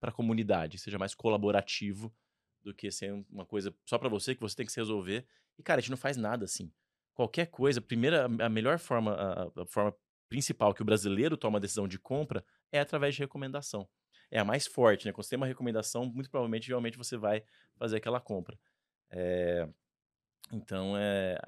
[0.01, 2.15] para a comunidade, seja mais colaborativo
[2.63, 5.27] do que ser uma coisa só para você que você tem que se resolver.
[5.59, 6.73] E, cara, a gente não faz nada assim.
[7.15, 9.95] Qualquer coisa, primeira, a melhor forma, a, a forma
[10.29, 13.89] principal que o brasileiro toma a decisão de compra é através de recomendação.
[14.31, 15.13] É a mais forte, né?
[15.13, 17.43] Quando você tem uma recomendação, muito provavelmente, realmente, você vai
[17.77, 18.59] fazer aquela compra.
[19.11, 19.67] É...
[20.53, 21.39] Então, é...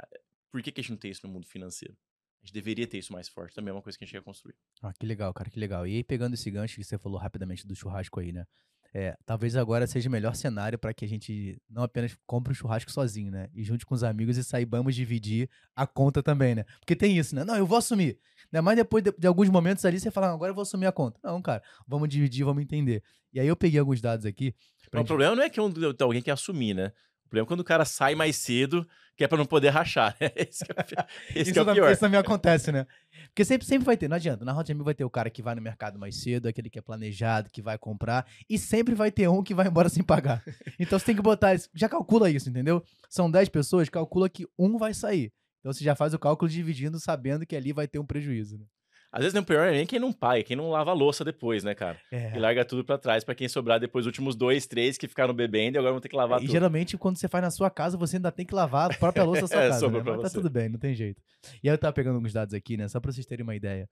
[0.51, 1.97] por que, que a gente não tem isso no mundo financeiro?
[2.43, 3.55] A gente deveria ter isso mais forte.
[3.55, 4.55] Também é uma coisa que a gente quer construir.
[4.83, 5.87] Ah, que legal, cara, que legal.
[5.87, 8.47] E aí, pegando esse gancho que você falou rapidamente do churrasco aí, né?
[8.93, 12.55] É, talvez agora seja o melhor cenário para que a gente não apenas compre um
[12.55, 13.49] churrasco sozinho, né?
[13.55, 16.65] E junte com os amigos e saibamos dividir a conta também, né?
[16.81, 17.45] Porque tem isso, né?
[17.45, 18.19] Não, eu vou assumir.
[18.51, 18.61] Né?
[18.61, 21.21] Mas depois de, de alguns momentos ali você fala, agora eu vou assumir a conta.
[21.23, 23.03] Não, cara, vamos dividir, vamos entender.
[23.33, 24.55] E aí eu peguei alguns dados aqui.
[24.93, 25.07] O gente...
[25.07, 26.93] problema não é que um, alguém quer assumir, né?
[27.31, 28.85] O problema é quando o cara sai mais cedo
[29.17, 30.33] que é para não poder rachar, né?
[30.35, 31.07] Esse, é,
[31.39, 31.93] esse isso, é o pior.
[31.93, 32.87] Isso também acontece, né?
[33.27, 34.45] Porque sempre, sempre vai ter, não adianta.
[34.45, 36.83] Na Hot vai ter o cara que vai no mercado mais cedo, aquele que é
[36.83, 40.43] planejado, que vai comprar, e sempre vai ter um que vai embora sem pagar.
[40.79, 41.69] Então você tem que botar isso.
[41.73, 42.83] Já calcula isso, entendeu?
[43.09, 45.33] São 10 pessoas, calcula que um vai sair.
[45.61, 48.65] Então você já faz o cálculo dividindo, sabendo que ali vai ter um prejuízo, né?
[49.13, 51.65] Às vezes, o pior é nem quem não paga, quem não lava a louça depois,
[51.65, 51.99] né, cara?
[52.13, 52.37] É.
[52.37, 55.35] E larga tudo para trás para quem sobrar depois, os últimos dois, três que ficaram
[55.35, 56.51] bebendo e agora vão ter que lavar e tudo.
[56.51, 59.25] E geralmente, quando você faz na sua casa, você ainda tem que lavar a própria
[59.25, 59.89] louça da sua é, casa.
[59.89, 60.03] Né?
[60.05, 61.21] Mas tá tudo bem, não tem jeito.
[61.63, 62.87] E aí eu tava pegando alguns dados aqui, né?
[62.87, 63.89] Só pra vocês terem uma ideia.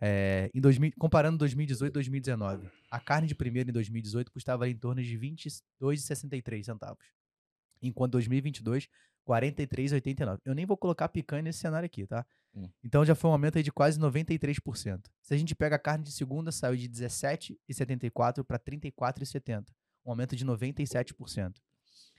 [0.00, 4.76] É, em 2000, comparando 2018 e 2019, a carne de primeira em 2018 custava em
[4.76, 5.34] torno de R$
[5.80, 6.98] 22,63 centavos.
[7.82, 8.88] Enquanto 2022,
[9.28, 10.38] 43,89.
[10.44, 12.24] Eu nem vou colocar picanha nesse cenário aqui, tá?
[12.54, 12.68] Hum.
[12.82, 15.06] Então já foi um aumento aí de quase 93%.
[15.22, 19.66] Se a gente pega a carne de segunda, saiu de 17,74 para 34,70.
[20.04, 21.54] Um aumento de 97%.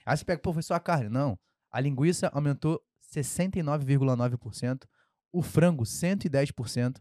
[0.06, 1.08] Aí você pega, pô, foi só a carne.
[1.08, 1.38] Não.
[1.70, 4.84] A linguiça aumentou 69,9%.
[5.32, 7.00] O frango, 110%.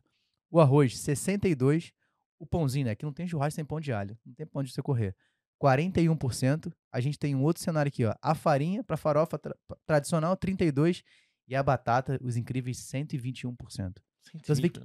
[0.51, 1.91] O arroz, 62%.
[2.39, 2.91] O pãozinho, né?
[2.91, 4.17] Aqui não tem churrasco sem pão de alho.
[4.25, 5.15] Não tem pão de você correr.
[5.61, 6.71] 41%.
[6.91, 8.13] A gente tem um outro cenário aqui, ó.
[8.21, 11.03] A farinha para farofa tra tradicional, 32%.
[11.49, 13.57] E a batata, os incríveis 121%.
[13.57, 13.97] 120,
[14.35, 14.79] então você vê que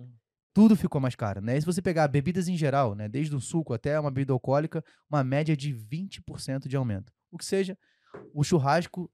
[0.55, 1.57] tudo ficou mais caro, né?
[1.57, 4.83] E se você pegar bebidas em geral, né, desde o suco até uma bebida alcoólica,
[5.11, 7.13] uma média de 20% de aumento.
[7.31, 7.77] O que seja,
[8.33, 9.11] o churrasco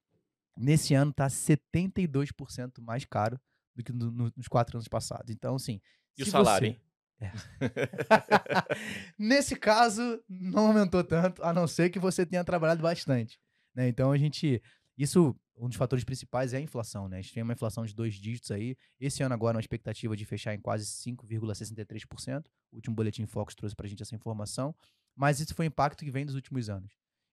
[0.56, 3.40] nesse ano está 72% mais caro
[3.74, 5.30] do que no, no, nos quatro anos passados.
[5.30, 5.80] Então, assim.
[6.16, 6.90] E o salário, você...
[7.20, 7.32] É.
[9.18, 13.38] Nesse caso, não aumentou tanto, a não ser que você tenha trabalhado bastante.
[13.74, 13.88] Né?
[13.88, 14.62] Então a gente.
[14.96, 17.18] Isso um dos fatores principais é a inflação, né?
[17.18, 18.76] A gente tem uma inflação de dois dígitos aí.
[18.98, 22.46] Esse ano agora uma expectativa de fechar em quase 5,63%.
[22.72, 24.74] O último boletim Focus trouxe para a gente essa informação.
[25.14, 26.92] Mas isso foi um impacto que vem dos últimos anos.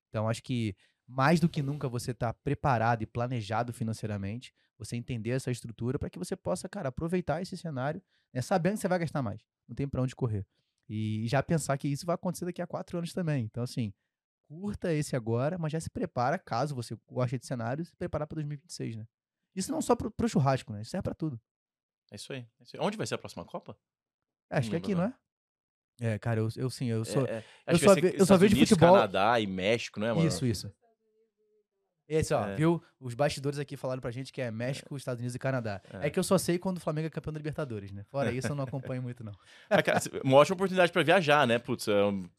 [0.09, 0.75] Então acho que
[1.07, 6.09] mais do que nunca você está preparado e planejado financeiramente, você entender essa estrutura para
[6.09, 8.01] que você possa, cara, aproveitar esse cenário,
[8.33, 9.41] né, sabendo que você vai gastar mais.
[9.67, 10.45] Não tem para onde correr.
[10.89, 13.45] E já pensar que isso vai acontecer daqui a quatro anos também.
[13.45, 13.93] Então, assim,
[14.47, 18.35] curta esse agora, mas já se prepara, caso você goste de cenário, se preparar para
[18.35, 19.07] 2026, né?
[19.55, 20.81] Isso não só pro, pro churrasco, né?
[20.81, 21.39] Isso serve para tudo.
[22.11, 22.85] É isso, aí, é isso aí.
[22.85, 23.77] Onde vai ser a próxima Copa?
[24.49, 25.13] É, acho que é aqui, não é?
[25.99, 27.25] É, cara, eu, eu sim, eu sou.
[27.25, 27.73] É, é.
[27.73, 28.93] Eu, só, ve, eu só vejo futebol.
[28.93, 30.27] Canadá e México, né, mano?
[30.27, 30.71] Isso, isso.
[32.07, 32.55] Esse, ó, é.
[32.55, 32.81] viu?
[32.99, 34.97] Os bastidores aqui falaram pra gente que é México, é.
[34.97, 35.81] Estados Unidos e Canadá.
[35.93, 36.07] É.
[36.07, 36.09] é.
[36.09, 38.03] que eu só sei quando o Flamengo é campeão da Libertadores, né?
[38.09, 39.33] Fora isso, eu não acompanho muito, não.
[39.69, 41.59] É, cara, uma ótima oportunidade para viajar, né?
[41.59, 42.29] Putz, é um,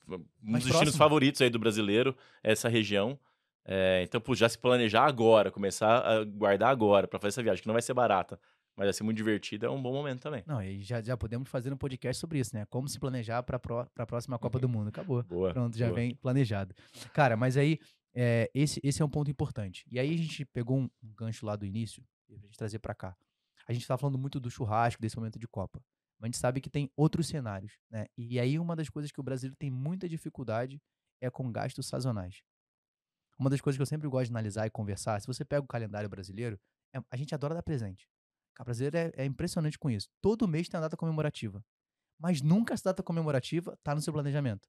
[0.43, 3.19] um dos destinos favoritos aí do brasileiro, essa região.
[3.65, 7.61] É, então, putz, já se planejar agora, começar a guardar agora para fazer essa viagem,
[7.61, 8.41] que não vai ser barata,
[8.75, 10.43] mas vai ser muito divertida, é um bom momento também.
[10.47, 12.65] Não, e já, já podemos fazer um podcast sobre isso, né?
[12.71, 13.61] Como se planejar para
[13.99, 14.89] a próxima Copa do Mundo.
[14.89, 15.23] Acabou.
[15.23, 15.53] Boa.
[15.53, 15.97] Pronto, já boa.
[15.97, 16.75] vem planejado.
[17.13, 17.79] Cara, mas aí
[18.21, 19.87] é, esse, esse é um ponto importante.
[19.89, 22.93] E aí a gente pegou um, um gancho lá do início, pra gente trazer para
[22.93, 23.17] cá.
[23.65, 25.81] A gente tá falando muito do churrasco, desse momento de Copa.
[26.19, 28.07] Mas a gente sabe que tem outros cenários, né?
[28.17, 30.83] E aí uma das coisas que o Brasil tem muita dificuldade
[31.21, 32.43] é com gastos sazonais.
[33.39, 35.69] Uma das coisas que eu sempre gosto de analisar e conversar, se você pega o
[35.69, 36.59] calendário brasileiro,
[36.93, 38.09] é, a gente adora dar presente.
[38.59, 40.09] O brasileiro é, é impressionante com isso.
[40.21, 41.65] Todo mês tem uma data comemorativa.
[42.19, 44.69] Mas nunca essa data comemorativa está no seu planejamento.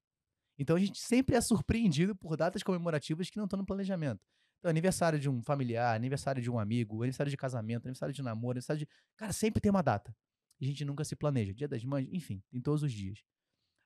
[0.59, 4.21] Então a gente sempre é surpreendido por datas comemorativas que não estão no planejamento.
[4.59, 8.51] Então, aniversário de um familiar, aniversário de um amigo, aniversário de casamento, aniversário de namoro,
[8.51, 8.87] aniversário de.
[9.15, 10.13] Cara, sempre tem uma data.
[10.61, 11.53] A gente nunca se planeja.
[11.53, 13.23] Dia das mães, enfim, tem todos os dias.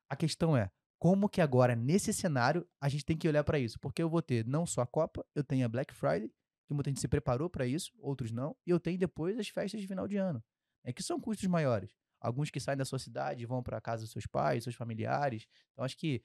[0.09, 3.79] A questão é, como que agora, nesse cenário, a gente tem que olhar para isso?
[3.79, 6.31] Porque eu vou ter não só a Copa, eu tenho a Black Friday,
[6.67, 9.81] que muita gente se preparou para isso, outros não, e eu tenho depois as festas
[9.81, 10.43] de final de ano,
[10.83, 11.91] é que são custos maiores.
[12.23, 15.45] alguns que saem da sua cidade vão para casa dos seus pais, seus familiares.
[15.73, 16.23] Então, acho que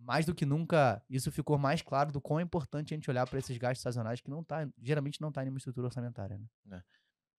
[0.00, 3.26] mais do que nunca, isso ficou mais claro do quão é importante a gente olhar
[3.26, 6.38] para esses gastos sazonais que não tá, geralmente não está em uma estrutura orçamentária.
[6.64, 6.78] Né?
[6.78, 6.82] É.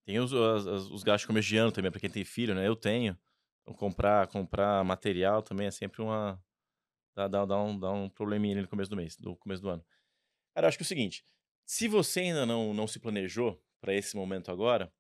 [0.06, 2.68] Tem os, os, os gastos começo de ano também, para quem tem filho, né?
[2.68, 3.18] Eu tenho.
[3.62, 6.44] Então, comprar, comprar material também é sempre uma.
[7.16, 9.70] Dá, dá, dá, um, dá um probleminha ali no começo do mês, do começo do
[9.70, 9.86] ano.
[10.56, 11.26] Cara, eu acho que é o seguinte:
[11.66, 14.92] se você ainda não, não se planejou para esse momento agora,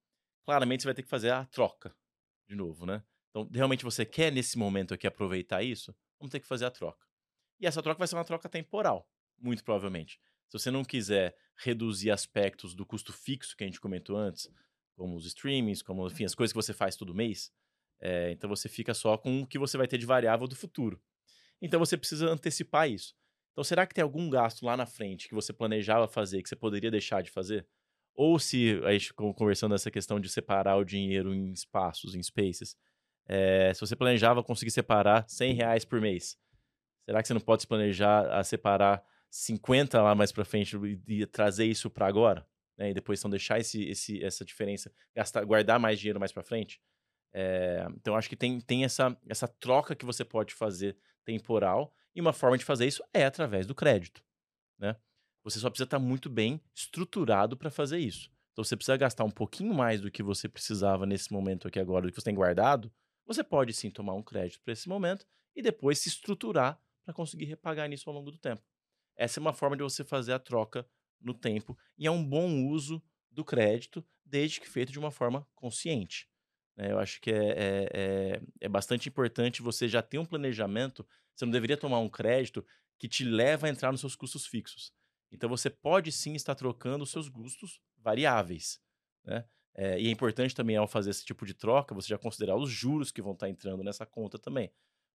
[0.45, 1.95] claramente você vai ter que fazer a troca
[2.47, 3.03] de novo, né?
[3.29, 5.95] Então, realmente você quer nesse momento aqui aproveitar isso?
[6.19, 7.10] Vamos ter que fazer a troca.
[7.61, 9.07] E essa troca vai ser uma troca temporal,
[9.39, 10.19] muito provavelmente.
[10.49, 14.49] Se você não quiser reduzir aspectos do custo fixo que a gente comentou antes,
[14.95, 17.51] como os streamings, como enfim, as coisas que você faz todo mês,
[18.01, 20.99] é, então você fica só com o que você vai ter de variável do futuro.
[21.61, 23.15] Então você precisa antecipar isso.
[23.51, 26.55] Então será que tem algum gasto lá na frente que você planejava fazer que você
[26.55, 27.67] poderia deixar de fazer?
[28.15, 32.75] Ou se a gente conversando essa questão de separar o dinheiro em espaços, em spaces,
[33.27, 36.37] é, se você planejava conseguir separar 100 reais por mês,
[37.05, 41.21] será que você não pode se planejar a separar 50 lá mais para frente e,
[41.21, 42.45] e trazer isso para agora?
[42.77, 42.91] Né?
[42.91, 46.81] E depois então deixar esse, esse, essa diferença, gastar, guardar mais dinheiro mais para frente?
[47.33, 52.19] É, então, acho que tem, tem essa, essa troca que você pode fazer temporal, e
[52.19, 54.23] uma forma de fazer isso é através do crédito.
[54.77, 54.95] Né?
[55.43, 58.29] Você só precisa estar muito bem estruturado para fazer isso.
[58.51, 62.05] Então, você precisa gastar um pouquinho mais do que você precisava nesse momento aqui agora,
[62.05, 62.91] do que você tem guardado.
[63.25, 67.45] Você pode sim tomar um crédito para esse momento e depois se estruturar para conseguir
[67.45, 68.63] repagar nisso ao longo do tempo.
[69.15, 70.87] Essa é uma forma de você fazer a troca
[71.19, 75.45] no tempo e é um bom uso do crédito, desde que feito de uma forma
[75.53, 76.27] consciente.
[76.75, 76.91] Né?
[76.91, 81.05] Eu acho que é, é, é, é, bastante importante você já ter um planejamento.
[81.35, 82.65] Você não deveria tomar um crédito
[82.97, 84.93] que te leva a entrar nos seus custos fixos.
[85.31, 88.81] Então você pode sim estar trocando os seus custos variáveis.
[89.23, 89.45] Né?
[89.73, 92.69] É, e é importante também, ao fazer esse tipo de troca, você já considerar os
[92.69, 94.71] juros que vão estar entrando nessa conta também.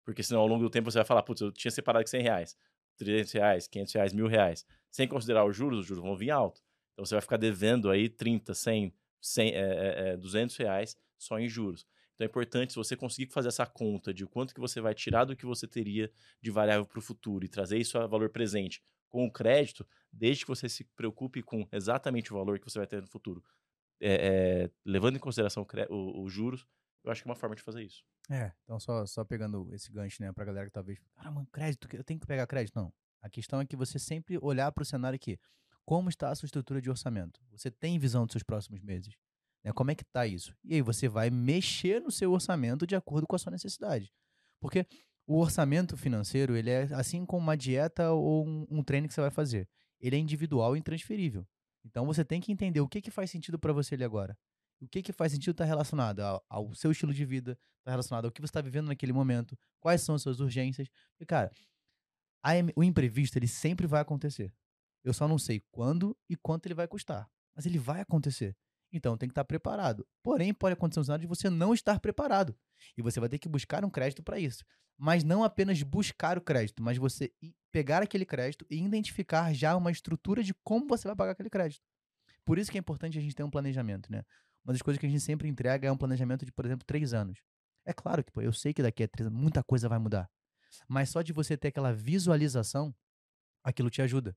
[0.06, 2.22] Porque senão, ao longo do tempo, você vai falar, putz, eu tinha separado aqui 100
[2.22, 2.58] reais,
[2.98, 4.66] 300 reais, 500 reais, mil reais.
[4.92, 6.62] Sem considerar os juros, os juros vão vir alto.
[6.94, 11.50] Então você vai ficar devendo aí 30, 100, 100 é, é, 200 reais só em
[11.50, 11.86] juros.
[12.14, 15.26] Então é importante, se você conseguir fazer essa conta de quanto que você vai tirar
[15.26, 16.10] do que você teria
[16.42, 20.46] de variável para o futuro e trazer isso a valor presente com o crédito, desde
[20.46, 23.44] que você se preocupe com exatamente o valor que você vai ter no futuro,
[24.00, 26.66] é, é, levando em consideração os juros,
[27.06, 28.04] eu acho que é uma forma de fazer isso.
[28.30, 32.04] É, então só, só pegando esse gancho, né, pra galera que talvez, caramba, crédito, eu
[32.04, 32.76] tenho que pegar crédito.
[32.76, 32.92] Não.
[33.22, 35.40] A questão é que você sempre olhar para o cenário aqui.
[35.86, 37.40] Como está a sua estrutura de orçamento?
[37.52, 39.16] Você tem visão dos seus próximos meses?
[39.64, 39.72] Né?
[39.72, 40.56] Como é que está isso?
[40.64, 44.12] E aí você vai mexer no seu orçamento de acordo com a sua necessidade.
[44.60, 44.88] Porque
[45.28, 49.22] o orçamento financeiro, ele é assim como uma dieta ou um, um treino que você
[49.22, 49.68] vai fazer.
[50.00, 51.48] Ele é individual e intransferível.
[51.84, 54.38] Então você tem que entender o que, que faz sentido para você ali agora.
[54.82, 58.26] O que, que faz sentido está relacionado ao, ao, seu estilo de vida, está relacionado
[58.26, 60.90] ao que você está vivendo naquele momento, quais são as suas urgências.
[61.20, 61.52] E, cara,
[62.44, 64.54] a, o imprevisto, ele sempre vai acontecer.
[65.04, 67.30] Eu só não sei quando e quanto ele vai custar.
[67.56, 68.56] Mas ele vai acontecer.
[68.92, 70.06] Então tem que estar preparado.
[70.24, 72.56] Porém, pode acontecer um cenário de você não estar preparado.
[72.98, 74.64] E você vai ter que buscar um crédito para isso.
[74.98, 77.32] Mas não apenas buscar o crédito, mas você
[77.72, 81.84] pegar aquele crédito e identificar já uma estrutura de como você vai pagar aquele crédito.
[82.46, 84.24] Por isso que é importante a gente ter um planejamento, né?
[84.66, 87.14] Uma das coisas que a gente sempre entrega é um planejamento de, por exemplo, três
[87.14, 87.40] anos.
[87.86, 90.30] É claro que pô, eu sei que daqui a três anos muita coisa vai mudar.
[90.88, 92.94] Mas só de você ter aquela visualização,
[93.64, 94.36] aquilo te ajuda.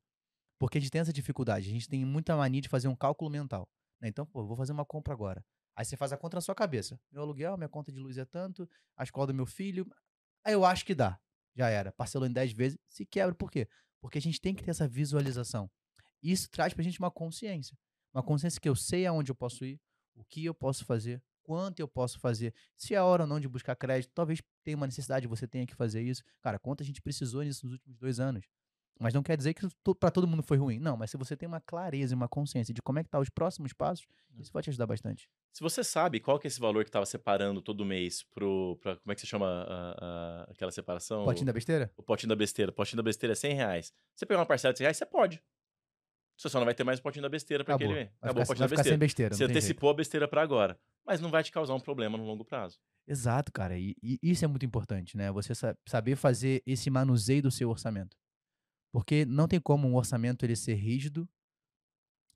[0.58, 1.68] Porque a gente tem essa dificuldade.
[1.68, 3.66] A gente tem muita mania de fazer um cálculo mental.
[4.00, 4.08] Né?
[4.08, 5.44] Então, pô, vou fazer uma compra agora.
[5.74, 7.00] Aí você faz a conta na sua cabeça.
[7.10, 9.86] Meu aluguel, minha conta de luz é tanto, a escola do meu filho.
[10.44, 11.18] Aí eu acho que dá.
[11.56, 11.92] Já era.
[11.92, 13.34] Parcelou em 10 vezes, se quebra.
[13.34, 13.68] Por quê?
[14.00, 15.70] Porque a gente tem que ter essa visualização.
[16.22, 17.78] Isso traz pra gente uma consciência.
[18.12, 19.80] Uma consciência que eu sei aonde eu posso ir,
[20.18, 23.48] o que eu posso fazer, quanto eu posso fazer, se é hora ou não de
[23.48, 24.12] buscar crédito.
[24.14, 26.22] Talvez tenha uma necessidade, você tenha que fazer isso.
[26.42, 28.46] Cara, quanto a gente precisou nisso nos últimos dois anos.
[29.00, 29.66] Mas não quer dizer que
[29.98, 30.80] para todo mundo foi ruim.
[30.80, 33.18] Não, mas se você tem uma clareza e uma consciência de como é que tá
[33.20, 34.40] os próximos passos, hum.
[34.40, 35.30] isso vai te ajudar bastante.
[35.52, 38.96] Se você sabe qual que é esse valor que estava separando todo mês pro, pra,
[38.96, 41.22] como é que se chama a, a, aquela separação?
[41.22, 41.92] O potinho da besteira?
[41.96, 42.70] O potinho da besteira.
[42.70, 43.94] O potinho da besteira é 100 reais.
[44.14, 45.42] Você pegar uma parcela de 100 reais, você pode.
[46.38, 48.10] Você só não vai ter mais o potinho da besteira para aquele mês.
[48.22, 48.90] Acabou o potinho da besteira.
[48.90, 49.34] sem besteira.
[49.34, 49.96] Você antecipou jeito.
[49.96, 50.78] a besteira para agora.
[51.04, 52.78] Mas não vai te causar um problema no longo prazo.
[53.08, 53.76] Exato, cara.
[53.76, 55.32] E, e isso é muito importante, né?
[55.32, 55.52] Você
[55.84, 58.16] saber fazer esse manuseio do seu orçamento.
[58.92, 61.28] Porque não tem como um orçamento ele ser rígido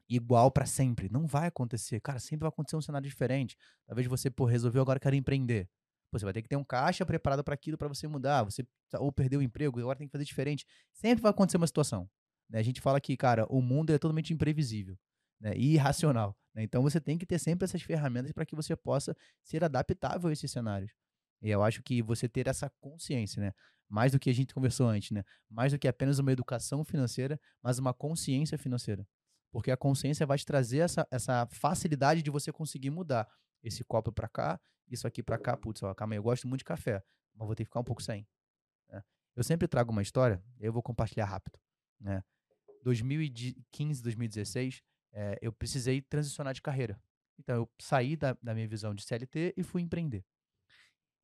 [0.09, 1.09] igual para sempre.
[1.09, 2.01] Não vai acontecer.
[2.01, 3.57] Cara, sempre vai acontecer um cenário diferente.
[3.87, 5.69] Talvez você, pô, resolveu agora querer empreender.
[6.11, 8.43] Pô, você vai ter que ter um caixa preparado para aquilo para você mudar.
[8.43, 8.67] Você
[8.99, 10.67] ou perdeu o emprego, agora tem que fazer diferente.
[10.93, 12.11] Sempre vai acontecer uma situação.
[12.53, 12.61] Né?
[12.61, 14.97] A gente fala que, cara, o mundo é totalmente imprevisível
[15.41, 15.55] né?
[15.57, 16.37] e irracional.
[16.55, 16.63] Né?
[16.63, 20.33] Então você tem que ter sempre essas ferramentas para que você possa ser adaptável a
[20.33, 20.93] esses cenários.
[21.41, 23.53] E eu acho que você ter essa consciência, né?
[23.89, 25.25] Mais do que a gente conversou antes, né?
[25.51, 29.05] Mais do que apenas uma educação financeira, mas uma consciência financeira.
[29.51, 33.29] Porque a consciência vai te trazer essa, essa facilidade de você conseguir mudar
[33.61, 35.57] esse copo para cá, isso aqui para cá.
[35.57, 37.03] Putz, ó, calma aí, eu gosto muito de café,
[37.35, 38.27] mas vou ter que ficar um pouco sem.
[38.89, 39.03] Né?
[39.35, 41.59] Eu sempre trago uma história, eu vou compartilhar rápido.
[42.01, 42.23] Né?
[42.83, 47.01] 2015, 2016, é, eu precisei transicionar de carreira.
[47.39, 50.25] Então, eu saí da, da minha visão de CLT e fui empreender.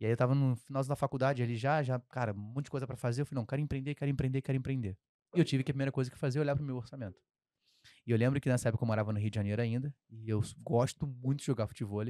[0.01, 2.71] E aí eu tava no final da faculdade ali já, já, cara, um monte de
[2.71, 3.23] coisa para fazer.
[3.23, 4.97] Eu falei, não, quero empreender, quero empreender, quero empreender.
[5.35, 7.21] E eu tive que a primeira coisa que fazer é olhar pro meu orçamento.
[8.07, 10.41] E eu lembro que nessa época eu morava no Rio de Janeiro ainda, e eu
[10.59, 12.05] gosto muito de jogar futebol,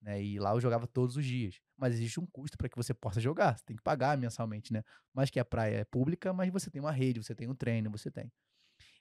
[0.00, 0.22] né?
[0.22, 1.60] E lá eu jogava todos os dias.
[1.76, 4.82] Mas existe um custo para que você possa jogar, você tem que pagar mensalmente, né?
[5.12, 7.90] Mas que a praia é pública, mas você tem uma rede, você tem um treino,
[7.90, 8.32] você tem.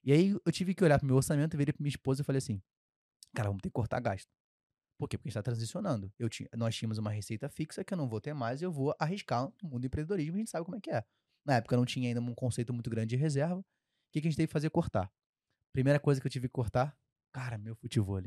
[0.06, 2.38] E aí eu tive que olhar pro meu orçamento, virei pra minha esposa e falei
[2.38, 2.62] assim:
[3.36, 4.30] "Cara, vamos ter que cortar gasto".
[4.98, 5.18] Por quê?
[5.18, 6.12] Porque a gente está transicionando.
[6.18, 8.96] Eu tinha, nós tínhamos uma receita fixa que eu não vou ter mais, eu vou
[9.00, 11.04] arriscar no mundo do empreendedorismo, a gente sabe como é que é.
[11.46, 13.60] Na época não tinha ainda um conceito muito grande de reserva.
[13.60, 13.66] O
[14.12, 14.70] que, que a gente teve que fazer?
[14.70, 15.12] Cortar.
[15.74, 16.98] Primeira coisa que eu tive que cortar,
[17.34, 18.22] cara, meu futebol.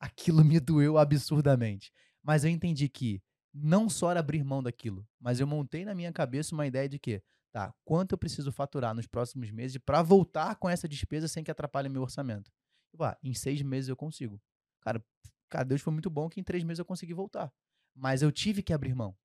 [0.00, 1.92] Aquilo me doeu absurdamente.
[2.22, 3.20] Mas eu entendi que
[3.52, 6.98] não só era abrir mão daquilo, mas eu montei na minha cabeça uma ideia de
[6.98, 11.42] que, tá, quanto eu preciso faturar nos próximos meses para voltar com essa despesa sem
[11.42, 12.50] que atrapalhe meu orçamento.
[12.92, 14.40] E, ah, em seis meses eu consigo.
[14.80, 15.02] Cara,
[15.48, 17.52] Cara, Deus foi muito bom que em três meses eu consegui voltar.
[17.94, 19.16] Mas eu tive que abrir mão.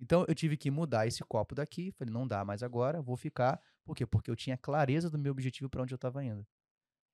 [0.00, 1.92] Então eu tive que mudar esse copo daqui.
[1.92, 3.60] Falei, não dá mais agora, vou ficar.
[3.84, 4.06] Por quê?
[4.06, 6.46] Porque eu tinha clareza do meu objetivo para onde eu estava indo.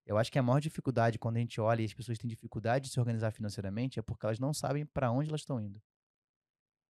[0.06, 2.86] Eu acho que a maior dificuldade quando a gente olha e as pessoas têm dificuldade
[2.86, 5.80] de se organizar financeiramente é porque elas não sabem para onde elas estão indo.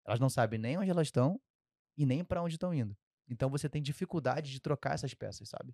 [0.06, 1.40] Elas não sabem nem onde elas estão
[1.98, 2.98] e nem para onde estão indo.
[3.32, 5.74] Então você tem dificuldade de trocar essas peças, sabe?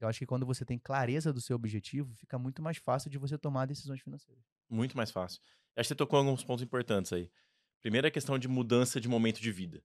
[0.00, 3.18] Eu acho que quando você tem clareza do seu objetivo, fica muito mais fácil de
[3.18, 4.42] você tomar decisões financeiras.
[4.68, 5.40] Muito mais fácil.
[5.76, 7.30] Acho que você tocou alguns pontos importantes aí.
[7.82, 9.84] Primeiro, a questão de mudança de momento de vida,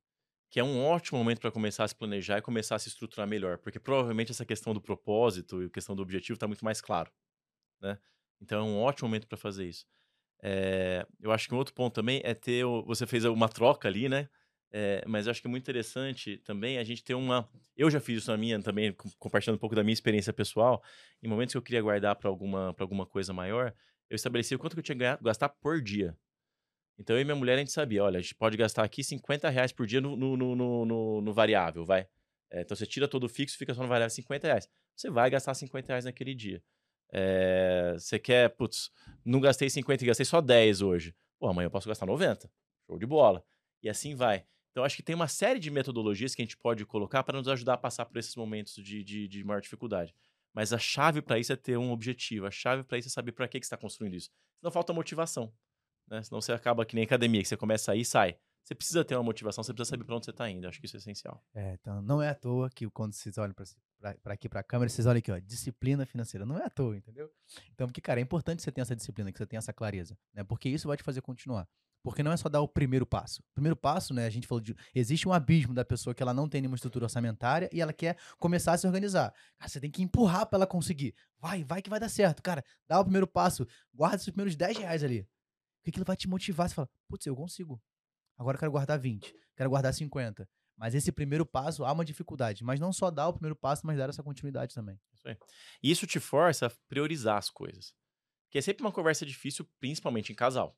[0.50, 3.28] que é um ótimo momento para começar a se planejar e começar a se estruturar
[3.28, 6.80] melhor, porque provavelmente essa questão do propósito e a questão do objetivo está muito mais
[6.80, 7.12] claro,
[7.82, 8.00] né?
[8.42, 9.86] Então é um ótimo momento para fazer isso.
[10.42, 12.63] É, eu acho que um outro ponto também é ter.
[12.86, 14.30] Você fez uma troca ali, né?
[14.71, 17.49] É, mas eu acho que é muito interessante também a gente ter uma.
[17.75, 20.84] Eu já fiz isso na minha também, compartilhando um pouco da minha experiência pessoal.
[21.23, 23.73] Em momentos que eu queria guardar para alguma, alguma coisa maior,
[24.10, 26.15] eu estabeleci o quanto que eu tinha que gastar por dia.
[26.99, 29.49] Então eu e minha mulher a gente sabia: olha, a gente pode gastar aqui 50
[29.49, 32.08] reais por dia no, no, no, no, no variável, vai.
[32.51, 34.69] É, então você tira todo o fixo, fica só no variável 50 reais.
[34.95, 36.62] Você vai gastar 50 reais naquele dia.
[37.12, 38.91] É, você quer, putz,
[39.25, 41.15] não gastei 50 e gastei só 10 hoje.
[41.39, 42.51] Pô, amanhã eu posso gastar 90.
[42.86, 43.43] Show de bola.
[43.82, 44.45] E assim vai.
[44.71, 47.47] Então, acho que tem uma série de metodologias que a gente pode colocar para nos
[47.47, 50.13] ajudar a passar por esses momentos de, de, de maior dificuldade.
[50.53, 53.32] Mas a chave para isso é ter um objetivo, a chave para isso é saber
[53.32, 54.29] para que, que você está construindo isso.
[54.60, 55.53] Senão falta motivação.
[56.08, 56.23] Né?
[56.23, 58.38] Senão você acaba que nem academia, que você começa a ir e sai.
[58.63, 60.67] Você precisa ter uma motivação, você precisa saber para onde você está indo.
[60.67, 61.43] Acho que isso é essencial.
[61.55, 64.89] É, então não é à toa que quando vocês olham para aqui para a câmera,
[64.89, 66.45] vocês olham aqui, ó, disciplina financeira.
[66.45, 67.32] Não é à toa, entendeu?
[67.73, 70.43] Então, porque, cara, é importante você ter essa disciplina, que você tenha essa clareza, né?
[70.43, 71.67] Porque isso vai te fazer continuar.
[72.02, 73.42] Porque não é só dar o primeiro passo.
[73.42, 74.26] O primeiro passo, né?
[74.26, 74.76] A gente falou de.
[74.96, 78.18] Existe um abismo da pessoa que ela não tem nenhuma estrutura orçamentária e ela quer
[78.38, 79.34] começar a se organizar.
[79.58, 81.14] Cara, você tem que empurrar para ela conseguir.
[81.38, 82.42] Vai, vai que vai dar certo.
[82.42, 85.28] Cara, dá o primeiro passo, guarda os primeiros 10 reais ali.
[85.78, 86.70] Porque aquilo vai te motivar.
[86.70, 87.82] Você fala, putz, eu consigo.
[88.38, 90.48] Agora eu quero guardar 20, quero guardar 50.
[90.78, 92.64] Mas esse primeiro passo há uma dificuldade.
[92.64, 94.98] Mas não só dar o primeiro passo, mas dar essa continuidade também.
[95.14, 95.38] Isso aí.
[95.84, 97.94] Isso te força a priorizar as coisas.
[98.50, 100.78] Que é sempre uma conversa difícil, principalmente em casal.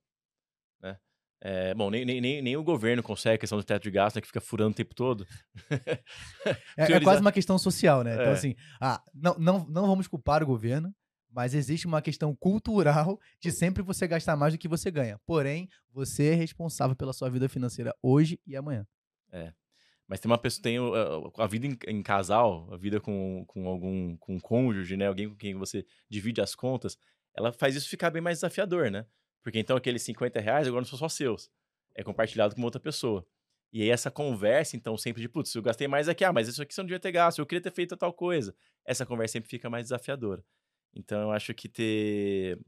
[0.81, 0.99] Né?
[1.43, 4.21] É, bom, nem, nem, nem o governo consegue a questão do teto de gasto, né,
[4.21, 5.25] que fica furando o tempo todo.
[6.77, 8.13] é, é, quase uma questão social, né?
[8.13, 8.25] Então, é.
[8.25, 10.93] Então, assim, ah, não, não, não vamos culpar o governo,
[11.31, 15.19] mas existe uma questão cultural de sempre você gastar mais do que você ganha.
[15.25, 18.85] Porém, você é responsável pela sua vida financeira hoje e amanhã.
[19.31, 19.51] É.
[20.07, 23.67] Mas tem uma pessoa, tem a, a vida em, em, casal, a vida com, com
[23.67, 25.07] algum com um cônjuge, né?
[25.07, 26.97] Alguém com quem você divide as contas,
[27.33, 29.05] ela faz isso ficar bem mais desafiador, né?
[29.43, 31.49] Porque então aqueles 50 reais agora não são só seus.
[31.95, 33.25] É compartilhado com outra pessoa.
[33.73, 36.61] E aí essa conversa, então, sempre de, putz, eu gastei mais aqui, ah, mas isso
[36.61, 38.53] aqui você não devia ter gasto, eu queria ter feito tal coisa.
[38.85, 40.43] Essa conversa sempre fica mais desafiadora.
[40.93, 42.59] Então, eu acho que ter,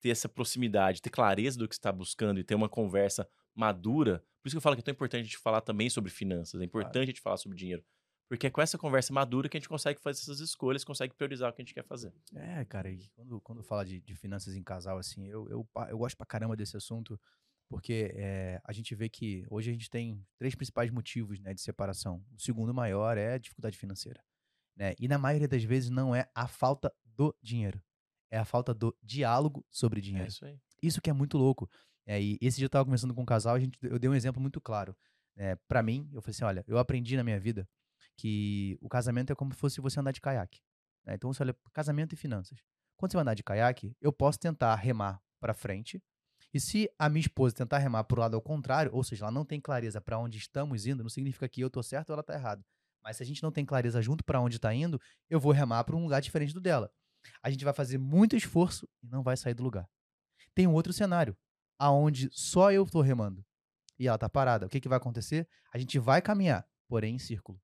[0.00, 4.48] ter essa proximidade, ter clareza do que está buscando e ter uma conversa madura, por
[4.48, 6.64] isso que eu falo que é tão importante a gente falar também sobre finanças, é
[6.64, 7.04] importante claro.
[7.04, 7.84] a gente falar sobre dinheiro.
[8.30, 11.50] Porque é com essa conversa madura que a gente consegue fazer essas escolhas, consegue priorizar
[11.50, 12.14] o que a gente quer fazer.
[12.32, 15.98] É, cara, e quando, quando fala de, de finanças em casal, assim, eu, eu, eu
[15.98, 17.20] gosto pra caramba desse assunto,
[17.68, 21.60] porque é, a gente vê que hoje a gente tem três principais motivos né, de
[21.60, 22.24] separação.
[22.32, 24.22] O segundo maior é a dificuldade financeira.
[24.76, 24.94] Né?
[25.00, 27.82] E na maioria das vezes não é a falta do dinheiro,
[28.30, 30.26] é a falta do diálogo sobre é dinheiro.
[30.26, 30.56] É isso aí.
[30.80, 31.68] Isso que é muito louco.
[32.06, 34.14] É, e esse dia eu estava conversando com um casal, a gente, eu dei um
[34.14, 34.96] exemplo muito claro.
[35.36, 37.68] É, para mim, eu falei assim: olha, eu aprendi na minha vida
[38.20, 40.60] que o casamento é como se fosse você andar de caiaque.
[41.06, 41.14] Né?
[41.14, 42.58] Então você olha casamento e finanças.
[42.98, 46.02] Quando você vai andar de caiaque, eu posso tentar remar para frente.
[46.52, 49.30] E se a minha esposa tentar remar para o lado ao contrário, ou seja, ela
[49.32, 52.20] não tem clareza para onde estamos indo, não significa que eu estou certo ou ela
[52.20, 52.62] está errada.
[53.02, 55.00] Mas se a gente não tem clareza junto para onde está indo,
[55.30, 56.92] eu vou remar para um lugar diferente do dela.
[57.42, 59.88] A gente vai fazer muito esforço e não vai sair do lugar.
[60.54, 61.34] Tem um outro cenário,
[61.78, 63.42] aonde só eu estou remando
[63.98, 64.66] e ela está parada.
[64.66, 65.48] O que, que vai acontecer?
[65.72, 67.58] A gente vai caminhar, porém em círculo.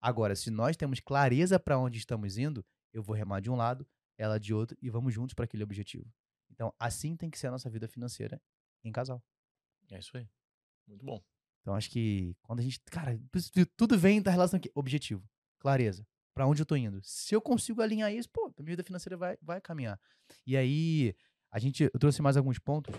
[0.00, 3.86] Agora, se nós temos clareza para onde estamos indo, eu vou remar de um lado,
[4.16, 6.10] ela de outro e vamos juntos para aquele objetivo.
[6.50, 8.40] Então, assim tem que ser a nossa vida financeira
[8.84, 9.22] em casal.
[9.90, 10.28] É isso aí.
[10.86, 11.22] Muito bom.
[11.60, 12.80] Então, acho que quando a gente.
[12.90, 13.20] Cara,
[13.76, 14.70] tudo vem da relação aqui.
[14.74, 15.28] Objetivo,
[15.58, 16.06] clareza.
[16.34, 17.00] Para onde eu tô indo?
[17.02, 20.00] Se eu consigo alinhar isso, pô, a minha vida financeira vai, vai caminhar.
[20.46, 21.14] E aí,
[21.50, 21.84] a gente.
[21.84, 22.94] Eu trouxe mais alguns pontos.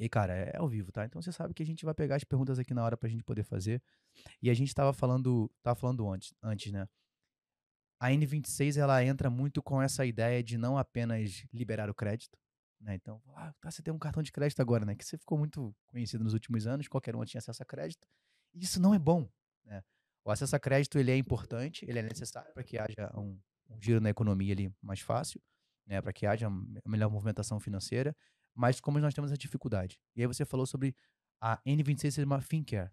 [0.00, 1.04] E, cara, é, ao vivo, tá?
[1.04, 3.22] Então você sabe que a gente vai pegar as perguntas aqui na hora pra gente
[3.22, 3.82] poder fazer.
[4.40, 6.88] E a gente tava falando, tava falando antes, antes, né?
[8.00, 12.38] A N26 ela entra muito com essa ideia de não apenas liberar o crédito,
[12.80, 12.94] né?
[12.94, 14.94] Então, ah, tá, você tem um cartão de crédito agora, né?
[14.94, 18.08] Que você ficou muito conhecido nos últimos anos, qualquer um tinha acesso a crédito.
[18.54, 19.28] E isso não é bom,
[19.66, 19.82] né?
[20.24, 23.38] O acesso a crédito ele é importante, ele é necessário para que haja um,
[23.68, 25.42] um, giro na economia ali mais fácil,
[25.86, 26.00] né?
[26.00, 28.16] Para que haja uma melhor movimentação financeira.
[28.54, 29.98] Mas como nós temos a dificuldade.
[30.14, 30.94] E aí você falou sobre
[31.40, 32.90] a N26 ser uma FinCare.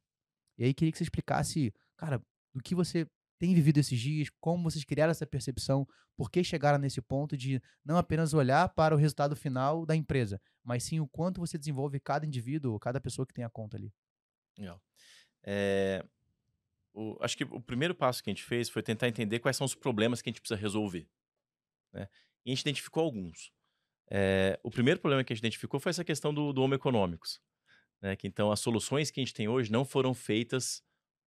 [0.58, 2.22] E aí queria que você explicasse, cara,
[2.54, 3.08] do que você
[3.40, 7.62] tem vivido esses dias, como vocês criaram essa percepção, por que chegaram nesse ponto de
[7.86, 12.00] não apenas olhar para o resultado final da empresa, mas sim o quanto você desenvolve
[12.00, 13.94] cada indivíduo, cada pessoa que tem a conta ali.
[14.58, 14.82] Legal.
[15.44, 16.04] É,
[16.94, 19.66] o, acho que o primeiro passo que a gente fez foi tentar entender quais são
[19.66, 21.08] os problemas que a gente precisa resolver.
[21.94, 22.10] Né?
[22.44, 23.54] E a gente identificou alguns.
[24.10, 27.42] É, o primeiro problema que a gente identificou foi essa questão do, do Econômicos.
[28.02, 28.16] Né?
[28.16, 30.84] Que então as soluções que a gente tem hoje não foram feitas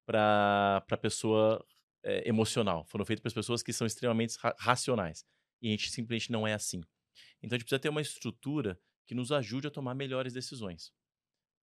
[0.07, 1.65] para a pessoa
[2.03, 5.25] é, emocional, foram feitas para as pessoas que são extremamente ra racionais.
[5.63, 6.83] E a gente simplesmente não é assim.
[7.43, 10.93] Então a gente precisa ter uma estrutura que nos ajude a tomar melhores decisões.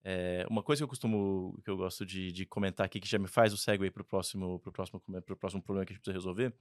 [0.03, 3.17] É, uma coisa que eu costumo, que eu gosto de, de, comentar aqui, que já
[3.17, 6.01] me faz o segue para o próximo, pro próximo, pro próximo problema que a gente
[6.01, 6.53] precisa resolver,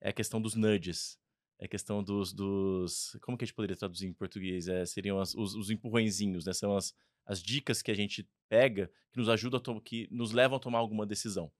[0.00, 1.18] é a questão dos nudges.
[1.58, 3.16] É questão dos, dos.
[3.22, 4.68] Como que a gente poderia traduzir em português?
[4.68, 6.52] É, seriam as, os, os empurrõezinhos, né?
[6.52, 6.94] São as,
[7.24, 10.78] as dicas que a gente pega que nos ajudam a que nos levam a tomar
[10.78, 11.50] alguma decisão.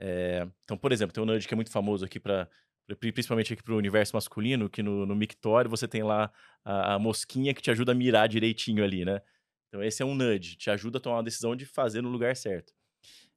[0.00, 2.48] É, então, por exemplo, tem um nudge que é muito famoso aqui para
[2.96, 6.32] principalmente aqui para o universo masculino, que no, no mictório você tem lá
[6.64, 9.20] a, a, mosquinha que te ajuda a mirar direitinho ali, né?
[9.68, 12.34] Então esse é um nudge, te ajuda a tomar uma decisão de fazer no lugar
[12.34, 12.72] certo.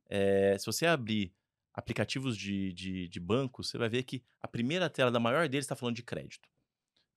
[0.10, 1.34] É, se você abrir
[1.82, 5.66] aplicativos de, de, de banco, você vai ver que a primeira tela da maior deles
[5.66, 6.50] está falando de crédito.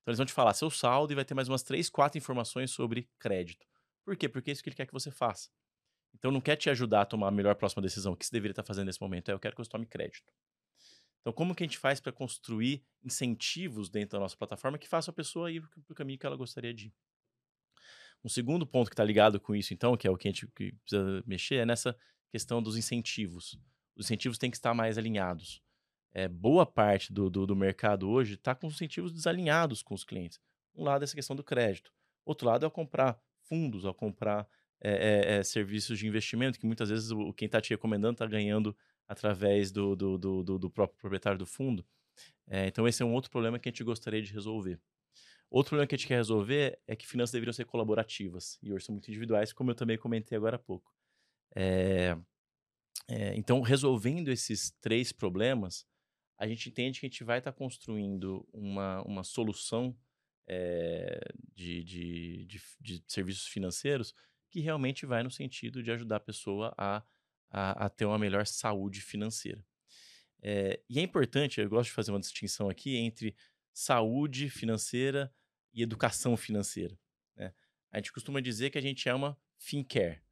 [0.02, 2.70] Então eles vão te falar seu saldo e vai ter mais umas três, quatro informações
[2.70, 3.66] sobre crédito.
[4.04, 4.28] Por quê?
[4.28, 5.48] Porque é isso que ele quer que você faça.
[6.14, 8.12] Então não quer te ajudar a tomar a melhor próxima decisão.
[8.12, 9.30] O que você deveria estar fazendo nesse momento?
[9.30, 10.32] É eu quero que você tome crédito.
[11.20, 15.10] Então, como que a gente faz para construir incentivos dentro da nossa plataforma que façam
[15.10, 16.94] a pessoa ir para o caminho que ela gostaria de ir?
[18.22, 20.46] Um segundo ponto que está ligado com isso, então, que é o que a gente
[20.46, 21.96] precisa mexer, é nessa
[22.30, 23.58] questão dos incentivos.
[23.96, 25.62] Os incentivos têm que estar mais alinhados.
[26.12, 30.40] É, boa parte do, do, do mercado hoje está com incentivos desalinhados com os clientes.
[30.74, 31.92] Um lado é essa questão do crédito.
[32.24, 34.48] Outro lado é comprar fundos, ao comprar
[34.80, 38.76] é, é, serviços de investimento, que muitas vezes o, quem está te recomendando está ganhando
[39.06, 41.84] através do, do, do, do, próprio proprietário do fundo.
[42.46, 44.80] É, então, esse é um outro problema que a gente gostaria de resolver.
[45.50, 48.84] Outro problema que a gente quer resolver é que finanças deveriam ser colaborativas e hoje
[48.84, 50.92] são muito individuais, como eu também comentei agora há pouco.
[51.54, 52.16] É,
[53.08, 55.86] é, então, resolvendo esses três problemas,
[56.38, 59.96] a gente entende que a gente vai estar tá construindo uma, uma solução
[60.46, 61.20] é,
[61.54, 64.14] de, de, de, de serviços financeiros
[64.50, 67.02] que realmente vai no sentido de ajudar a pessoa a,
[67.50, 69.64] a, a ter uma melhor saúde financeira.
[70.40, 73.34] É, e é importante, eu gosto de fazer uma distinção aqui entre
[73.72, 75.34] saúde financeira
[75.72, 76.98] e educação financeira.
[77.36, 77.52] Né?
[77.90, 80.22] A gente costuma dizer que a gente é uma fincare.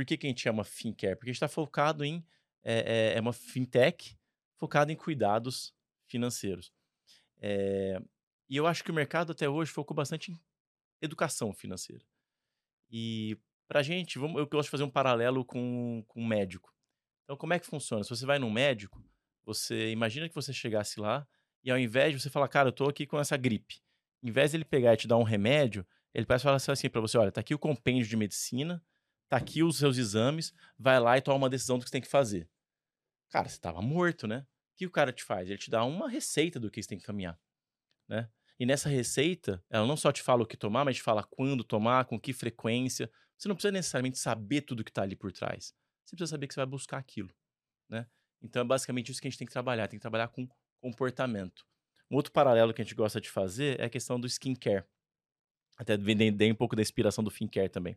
[0.00, 1.14] Por que, que a gente chama fincare?
[1.16, 2.24] Porque a gente está focado em.
[2.62, 4.18] É, é, é, uma fintech
[4.56, 5.74] focada em cuidados
[6.06, 6.70] financeiros.
[7.38, 7.98] É,
[8.48, 10.40] e eu acho que o mercado até hoje focou bastante em
[11.00, 12.04] educação financeira.
[12.90, 13.38] E
[13.70, 16.74] Pra gente, vamos, eu gosto de fazer um paralelo com, com um médico.
[17.22, 18.02] Então, como é que funciona?
[18.02, 19.00] Se você vai num médico,
[19.44, 21.24] você imagina que você chegasse lá
[21.62, 23.80] e ao invés de você falar, cara, eu tô aqui com essa gripe,
[24.24, 27.00] em vez de ele pegar e te dar um remédio, ele parece falar assim para
[27.00, 28.84] você, olha, tá aqui o compêndio de medicina,
[29.30, 32.02] tá aqui os seus exames, vai lá e toma uma decisão do que você tem
[32.02, 32.50] que fazer.
[33.30, 34.40] Cara, você tava morto, né?
[34.40, 35.48] O que o cara te faz?
[35.48, 37.40] Ele te dá uma receita do que você tem que caminhar,
[38.08, 38.28] né?
[38.58, 41.64] E nessa receita, ela não só te fala o que tomar, mas te fala quando
[41.64, 45.72] tomar, com que frequência, você não precisa necessariamente saber tudo que está ali por trás.
[46.04, 47.30] você precisa saber que você vai buscar aquilo,
[47.88, 48.06] né?
[48.42, 50.46] Então é basicamente isso que a gente tem que trabalhar, tem que trabalhar com
[50.82, 51.64] comportamento.
[52.10, 54.84] Um outro paralelo que a gente gosta de fazer é a questão do skincare.
[55.78, 57.96] Até dei um pouco da inspiração do skincare também.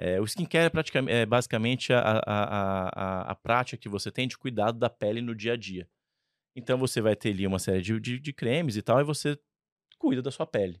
[0.00, 4.28] É, o skincare é, praticamente, é basicamente a, a, a, a, prática que você tem
[4.28, 5.88] de cuidado da pele no dia a dia.
[6.54, 9.36] Então você vai ter ali uma série de, de, de cremes e tal, e você
[9.98, 10.80] cuida da sua pele.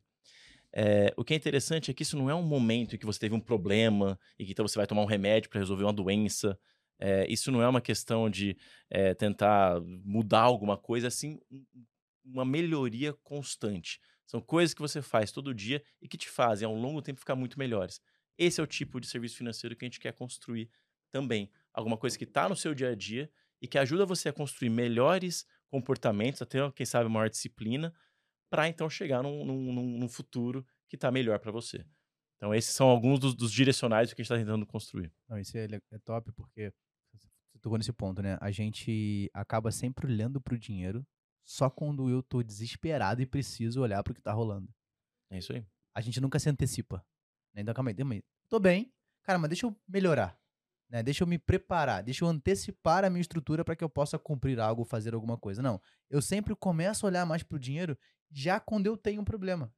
[0.72, 3.18] É, o que é interessante é que isso não é um momento em que você
[3.18, 6.56] teve um problema e que então você vai tomar um remédio para resolver uma doença.
[7.00, 8.56] É, isso não é uma questão de
[8.88, 11.40] é, tentar mudar alguma coisa, assim,
[12.24, 14.00] uma melhoria constante.
[14.26, 17.18] São coisas que você faz todo dia e que te fazem, ao longo do tempo,
[17.18, 18.00] ficar muito melhores.
[18.38, 20.70] Esse é o tipo de serviço financeiro que a gente quer construir
[21.10, 21.50] também.
[21.72, 23.30] Alguma coisa que está no seu dia a dia
[23.60, 27.92] e que ajuda você a construir melhores comportamentos, até, quem sabe, maior disciplina,
[28.48, 31.84] para então chegar num, num, num, futuro que está melhor para você.
[32.36, 35.12] Então, esses são alguns dos, dos direcionais que a gente está tentando construir.
[35.28, 36.72] Não, isso é, é top, porque
[37.12, 38.38] você tocou nesse ponto, né?
[38.40, 41.04] A gente acaba sempre olhando para o dinheiro
[41.44, 44.72] só quando eu tô desesperado e preciso olhar para o que está rolando.
[45.30, 45.66] É isso aí.
[45.94, 47.04] A gente nunca se antecipa.
[47.54, 47.62] Né?
[47.62, 48.22] Então, calma aí, calma aí.
[48.48, 48.92] Tô bem,
[49.22, 50.38] cara, mas deixa eu melhorar.
[50.88, 51.02] Né?
[51.02, 54.58] Deixa eu me preparar, deixa eu antecipar a minha estrutura para que eu possa cumprir
[54.58, 55.60] algo, fazer alguma coisa.
[55.60, 57.96] Não, eu sempre começo a olhar mais pro dinheiro
[58.30, 59.72] já quando eu tenho um problema.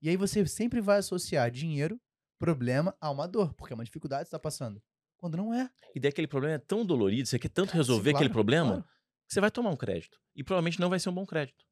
[0.00, 2.00] E aí você sempre vai associar dinheiro,
[2.38, 4.82] problema a uma dor, porque é uma dificuldade que está passando.
[5.16, 5.70] Quando não é.
[5.94, 8.84] E daí aquele problema é tão dolorido, você quer tanto resolver claro, aquele problema, claro.
[9.26, 10.18] que você vai tomar um crédito.
[10.34, 11.64] E provavelmente não vai ser um bom crédito.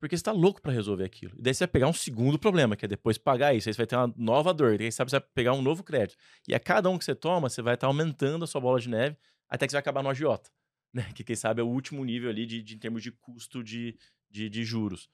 [0.00, 1.34] Porque você tá louco para resolver aquilo.
[1.38, 3.68] E daí você vai pegar um segundo problema, que é depois pagar isso.
[3.68, 4.80] Aí você vai ter uma nova dor.
[4.80, 6.18] E aí sabe, você vai pegar um novo crédito.
[6.46, 8.78] E a cada um que você toma, você vai estar tá aumentando a sua bola
[8.78, 9.16] de neve
[9.48, 10.50] até que você vai acabar no agiota.
[10.92, 11.04] Né?
[11.14, 13.96] Que quem sabe é o último nível ali de, de em termos de custo de,
[14.30, 15.08] de, de juros.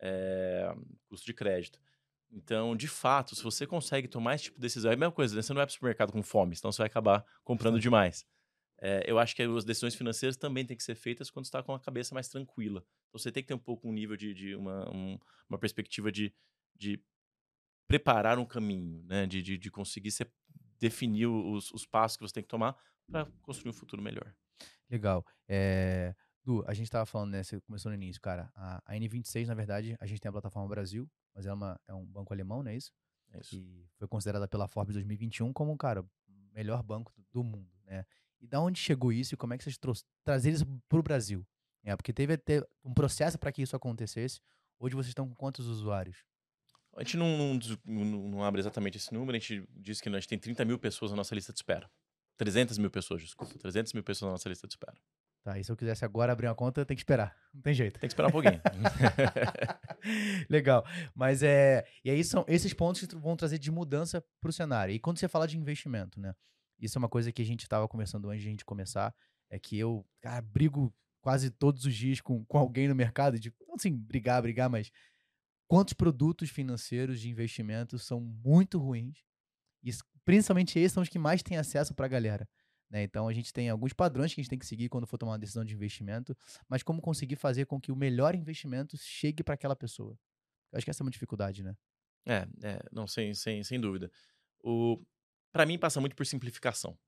[0.00, 0.74] É,
[1.08, 1.78] custo de crédito.
[2.32, 5.36] Então, de fato, se você consegue tomar esse tipo de decisão, é a mesma coisa,
[5.36, 5.42] né?
[5.42, 8.26] você não vai para o supermercado com fome, senão você vai acabar comprando demais.
[8.84, 11.72] É, eu acho que as decisões financeiras também têm que ser feitas quando está com
[11.72, 12.84] a cabeça mais tranquila.
[13.08, 15.16] Então você tem que ter um pouco um nível de, de uma, um,
[15.48, 16.34] uma perspectiva de,
[16.74, 17.00] de
[17.86, 19.24] preparar um caminho, né?
[19.26, 20.28] De, de, de conseguir ser,
[20.80, 22.76] definir os, os passos que você tem que tomar
[23.08, 24.34] para construir um futuro melhor.
[24.90, 25.24] Legal.
[25.48, 26.12] É,
[26.44, 27.42] Du, a gente estava falando, né?
[27.42, 28.50] Você começou no início, cara.
[28.56, 31.94] A, a, N26, na verdade, a gente tem a plataforma Brasil, mas é, uma, é
[31.94, 32.92] um banco alemão, não é isso?
[33.30, 33.54] É isso.
[33.56, 36.08] E foi considerada pela Forbes 2021 como, cara, o
[36.52, 38.04] melhor banco do, do mundo, né?
[38.42, 41.02] E da onde chegou isso e como é que vocês trouxeram, trazer isso para o
[41.02, 41.46] Brasil?
[41.84, 44.40] É, porque teve até um processo para que isso acontecesse.
[44.80, 46.24] Hoje vocês estão com quantos usuários?
[46.96, 50.28] A gente não, não, não, abre exatamente esse número, a gente diz que a gente
[50.28, 51.88] tem 30 mil pessoas na nossa lista de espera.
[52.36, 53.56] 300 mil pessoas, desculpa.
[53.58, 54.98] 300 mil pessoas na nossa lista de espera.
[55.44, 57.36] Tá, e se eu quisesse agora abrir uma conta, tem que esperar.
[57.52, 57.98] Não tem jeito.
[57.98, 58.60] Tem que esperar um pouquinho.
[60.48, 60.84] Legal.
[61.14, 61.84] Mas é.
[62.04, 64.94] E aí são esses pontos que vão trazer de mudança para o cenário.
[64.94, 66.34] E quando você fala de investimento, né?
[66.78, 69.14] Isso é uma coisa que a gente estava conversando antes de a gente começar.
[69.50, 73.38] É que eu, cara, brigo quase todos os dias com, com alguém no mercado.
[73.38, 74.90] De, assim, brigar, brigar, mas
[75.68, 79.24] quantos produtos financeiros de investimento são muito ruins.
[79.82, 79.90] E
[80.24, 82.48] principalmente esses são os que mais têm acesso para a galera.
[82.90, 83.02] Né?
[83.02, 85.32] Então a gente tem alguns padrões que a gente tem que seguir quando for tomar
[85.32, 86.36] uma decisão de investimento,
[86.68, 90.18] mas como conseguir fazer com que o melhor investimento chegue para aquela pessoa.
[90.70, 91.74] Eu acho que essa é uma dificuldade, né?
[92.26, 94.10] É, é não, sem, sem, sem dúvida.
[94.62, 95.02] O,
[95.52, 96.98] para mim passa muito por simplificação.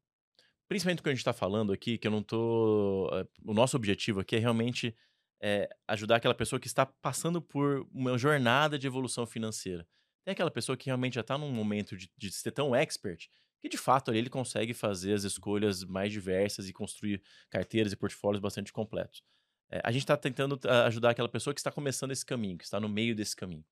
[0.69, 3.11] Principalmente o que a gente está falando aqui, que eu não tô.
[3.13, 4.97] Eh, o nosso objetivo aqui é realmente
[5.43, 9.87] é, ajudar aquela pessoa que está passando por uma jornada de evolução financeira.
[10.25, 13.29] Tem aquela pessoa que realmente já está num momento de, de ser tão expert
[13.61, 17.97] que de fato ali ele consegue fazer as escolhas mais diversas e construir carteiras e
[17.97, 19.23] portfólios bastante completos.
[19.71, 22.81] É, a gente está tentando ajudar aquela pessoa que está começando esse caminho, que está
[22.81, 23.65] no meio desse caminho.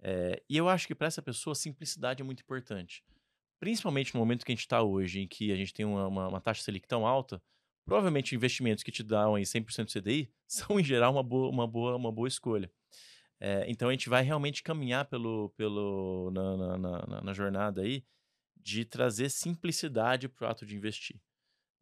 [0.00, 3.04] É, e eu acho que para essa pessoa simplicidade é muito importante
[3.58, 6.28] principalmente no momento que a gente está hoje, em que a gente tem uma, uma,
[6.28, 7.42] uma, taxa Selic tão alta,
[7.84, 11.96] provavelmente investimentos que te dão aí 100% CDI são, em geral, uma boa, uma boa,
[11.96, 12.70] uma boa escolha.
[13.38, 18.04] É, então, a gente vai realmente caminhar pelo, pelo, na, na, na, na jornada aí
[18.56, 21.20] de trazer simplicidade para o ato de investir.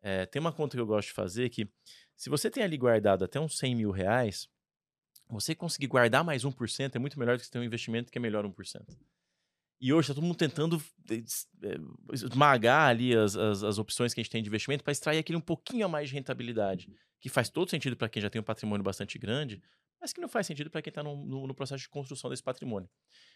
[0.03, 1.67] É, tem uma conta que eu gosto de fazer que,
[2.17, 4.49] se você tem ali guardado até uns 100 mil reais,
[5.31, 8.19] você conseguir guardar mais 1% é muito melhor do que você ter um investimento que
[8.19, 8.85] é melhor 1%.
[9.85, 11.23] E hoje está todo mundo tentando eh,
[11.63, 11.79] eh,
[12.11, 15.37] esmagar ali as, as, as, opções que a gente tem de investimento para extrair aquele
[15.37, 18.45] um pouquinho a mais de rentabilidade, que faz todo sentido para quem já tem um
[18.45, 19.63] patrimônio bastante grande,
[20.01, 22.43] mas que não faz sentido para quem está no, no, no, processo de construção desse
[22.43, 22.89] patrimônio.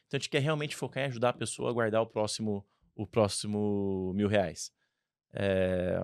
[0.07, 3.07] Então a gente quer realmente focar em ajudar a pessoa a guardar o próximo, o
[3.07, 4.73] próximo mil reais.
[5.35, 6.01] É,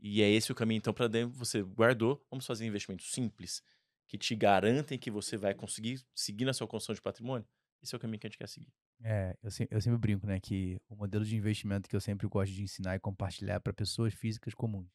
[0.00, 3.62] e é esse o caminho, então, para dentro você guardou, vamos fazer investimentos simples,
[4.06, 7.46] que te garantem que você vai conseguir seguir na sua construção de patrimônio.
[7.82, 8.72] Esse é o caminho que a gente quer seguir.
[9.02, 12.26] É, eu, se, eu sempre brinco, né, que o modelo de investimento que eu sempre
[12.26, 14.88] gosto de ensinar e compartilhar para pessoas físicas comuns.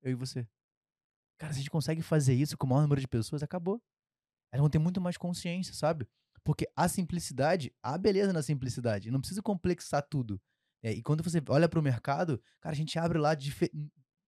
[0.00, 0.46] Eu e você.
[1.38, 3.82] Cara, se a gente consegue fazer isso com o maior número de pessoas, acabou.
[4.52, 6.06] Elas vão ter muito mais consciência, sabe?
[6.44, 9.10] Porque a simplicidade, há beleza na simplicidade.
[9.10, 10.40] Não precisa complexar tudo.
[10.82, 13.36] É, e quando você olha para o mercado, cara, a gente abre lá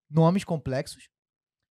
[0.08, 1.08] nomes complexos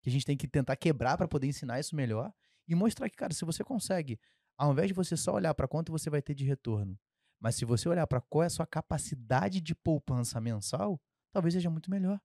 [0.03, 2.33] que a gente tem que tentar quebrar para poder ensinar isso melhor
[2.67, 4.19] e mostrar que, cara, se você consegue,
[4.59, 6.99] ao invés de você só olhar para quanto você vai ter de retorno,
[7.43, 11.01] mas se você olhar para qual é a sua capacidade de poupança mensal,
[11.33, 12.21] talvez seja muito melhor.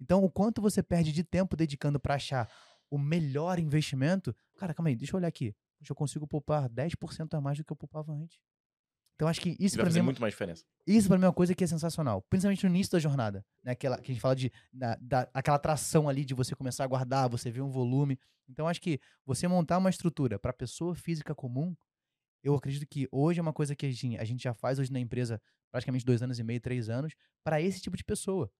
[0.00, 2.50] Então, o quanto você perde de tempo dedicando para achar
[2.90, 5.54] o melhor investimento, cara, calma aí, deixa eu olhar aqui.
[5.86, 8.38] Eu consigo poupar 10% a mais do que eu poupava antes.
[9.14, 10.64] Então acho que isso para mim é muito mais diferença.
[10.86, 13.72] Isso para mim é uma coisa que é sensacional, principalmente no início da jornada, né?
[13.72, 16.86] Aquela que a gente fala de da, da, aquela atração ali de você começar a
[16.86, 18.18] guardar, você ver um volume.
[18.48, 21.76] Então acho que você montar uma estrutura para pessoa física comum,
[22.44, 24.92] eu acredito que hoje é uma coisa que a gente, a gente já faz hoje
[24.92, 25.40] na empresa
[25.72, 28.52] praticamente dois anos e meio, três anos, para esse tipo de pessoa,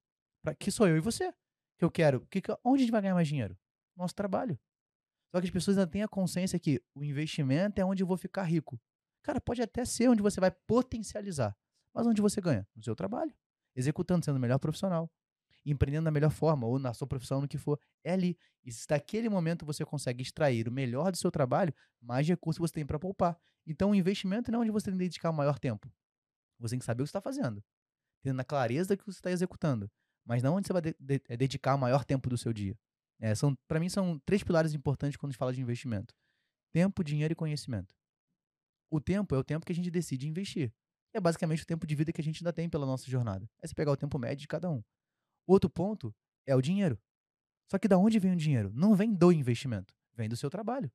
[0.42, 1.30] para que sou eu e você,
[1.78, 3.56] que eu quero, que, onde a gente vai ganhar mais dinheiro?
[3.94, 4.58] Nosso trabalho.
[5.30, 8.16] Só que as pessoas ainda têm a consciência que o investimento é onde eu vou
[8.16, 8.80] ficar rico.
[9.22, 11.56] Cara, pode até ser onde você vai potencializar,
[11.94, 12.66] mas onde você ganha?
[12.74, 13.34] No seu trabalho,
[13.76, 15.10] executando, sendo o melhor profissional,
[15.64, 18.36] empreendendo da melhor forma, ou na sua profissão, no que for, é ali.
[18.62, 22.74] E se naquele momento você consegue extrair o melhor do seu trabalho, mais recursos você
[22.74, 23.38] tem para poupar.
[23.66, 25.90] Então, o investimento não é onde você tem que dedicar o maior tempo.
[26.58, 27.62] Você tem que saber o que está fazendo,
[28.22, 29.90] tendo a clareza que você está executando,
[30.24, 32.78] mas não onde você vai de de é dedicar o maior tempo do seu dia.
[33.20, 36.14] É, são, para mim, são três pilares importantes quando a gente fala de investimento:
[36.72, 37.94] tempo, dinheiro e conhecimento.
[38.90, 40.72] O tempo é o tempo que a gente decide investir.
[41.12, 43.48] É basicamente o tempo de vida que a gente ainda tem pela nossa jornada.
[43.62, 44.82] É se pegar o tempo médio de cada um.
[45.46, 46.14] Outro ponto
[46.46, 46.98] é o dinheiro.
[47.70, 48.70] Só que da onde vem o dinheiro?
[48.74, 50.90] Não vem do investimento, vem do seu trabalho.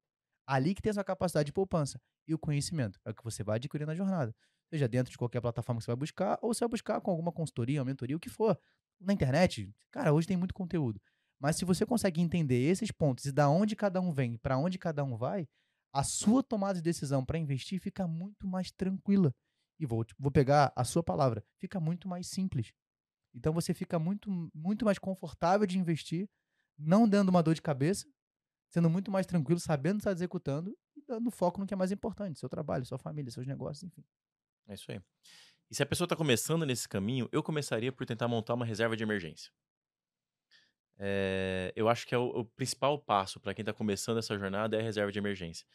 [0.48, 2.02] Ali que tem a sua capacidade de poupança.
[2.28, 4.36] E o conhecimento é o que você vai adquirir na jornada.
[4.70, 7.32] Seja dentro de qualquer plataforma que você vai buscar, ou você vai buscar com alguma
[7.32, 8.60] consultoria, mentoria, o que for.
[9.00, 11.02] Na internet, cara, hoje tem muito conteúdo.
[11.40, 14.78] Mas se você consegue entender esses pontos e da onde cada um vem, para onde
[14.78, 15.48] cada um vai,
[15.94, 19.34] a sua tomada de decisão para investir fica muito mais tranquila.
[19.80, 22.74] E vou, vou pegar a sua palavra, fica muito mais simples.
[23.34, 26.28] Então você fica muito, muito mais confortável de investir,
[26.78, 28.06] não dando uma dor de cabeça,
[28.70, 32.40] sendo muito mais tranquilo, sabendo estar executando e dando foco no que é mais importante,
[32.40, 34.04] seu trabalho, sua família, seus negócios, enfim.
[34.68, 35.02] É isso aí.
[35.70, 38.96] E se a pessoa está começando nesse caminho, eu começaria por tentar montar uma reserva
[38.96, 39.52] de emergência.
[40.98, 44.76] É, eu acho que é o, o principal passo para quem está começando essa jornada
[44.76, 45.66] é a reserva de emergência.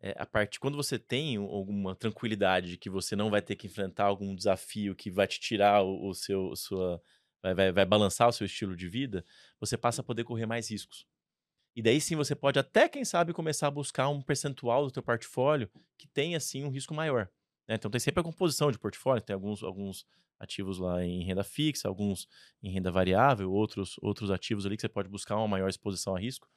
[0.00, 3.66] É, a parte quando você tem alguma tranquilidade de que você não vai ter que
[3.66, 7.02] enfrentar algum desafio que vai te tirar o, o seu sua
[7.42, 9.24] vai, vai, vai balançar o seu estilo de vida,
[9.60, 11.06] você passa a poder correr mais riscos.
[11.74, 15.02] E daí sim você pode até, quem sabe, começar a buscar um percentual do teu
[15.02, 17.30] portfólio que tenha, assim, um risco maior.
[17.68, 17.76] Né?
[17.76, 20.04] Então tem sempre a composição de portfólio, tem alguns, alguns
[20.40, 22.26] ativos lá em renda fixa, alguns
[22.62, 26.18] em renda variável, outros, outros ativos ali que você pode buscar uma maior exposição a
[26.18, 26.48] risco.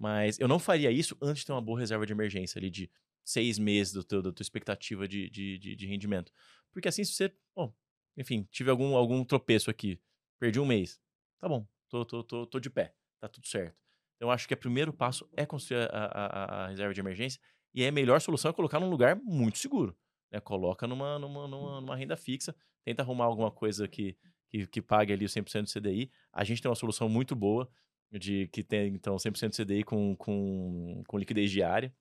[0.00, 2.90] Mas eu não faria isso antes de ter uma boa reserva de emergência ali de
[3.22, 6.32] seis meses do teu, da tua expectativa de, de, de, de rendimento.
[6.72, 7.70] Porque assim, se você, bom,
[8.16, 10.00] enfim, tive algum, algum tropeço aqui,
[10.38, 10.98] perdi um mês,
[11.38, 13.76] tá bom, tô, tô, tô, tô de pé, tá tudo certo.
[14.16, 17.38] Então, acho que o primeiro passo é construir a, a, a reserva de emergência
[17.74, 19.94] e a melhor solução é colocar num lugar muito seguro.
[20.32, 20.40] Né?
[20.40, 24.16] Coloca numa, numa, numa, numa renda fixa, tenta arrumar alguma coisa que,
[24.48, 26.10] que, que pague ali o 100% do CDI.
[26.32, 27.70] A gente tem uma solução muito boa,
[28.18, 31.94] de que tem, então, 100% do CDI com, com, com liquidez diária.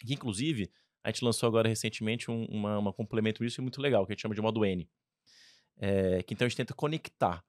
[0.00, 0.70] Que, inclusive,
[1.04, 4.22] a gente lançou agora recentemente um, uma, uma complemento isso muito legal, que a gente
[4.22, 4.88] chama de modo N.
[5.78, 7.44] É, que então a gente tenta conectar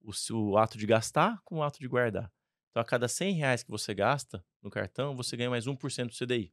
[0.00, 2.32] o, o ato de gastar com o ato de guardar.
[2.70, 6.14] Então, a cada 100 reais que você gasta no cartão, você ganha mais 1% do
[6.14, 6.52] CDI.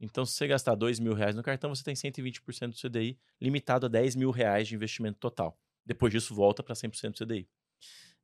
[0.00, 3.86] Então, se você gastar 2 mil reais no cartão, você tem 120% do CDI, limitado
[3.86, 5.58] a 10 mil reais de investimento total.
[5.84, 7.48] Depois disso, volta para 100% do CDI.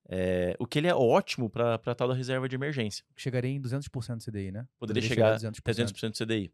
[0.08, 3.04] É, o que ele é ótimo para a tal da reserva de emergência.
[3.16, 4.66] Chegaria em 200% do CDI, né?
[4.78, 6.52] Poderia, Poderia chegar a 200%, 200 do CDI.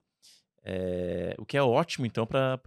[0.63, 2.61] É, o que é ótimo, então, para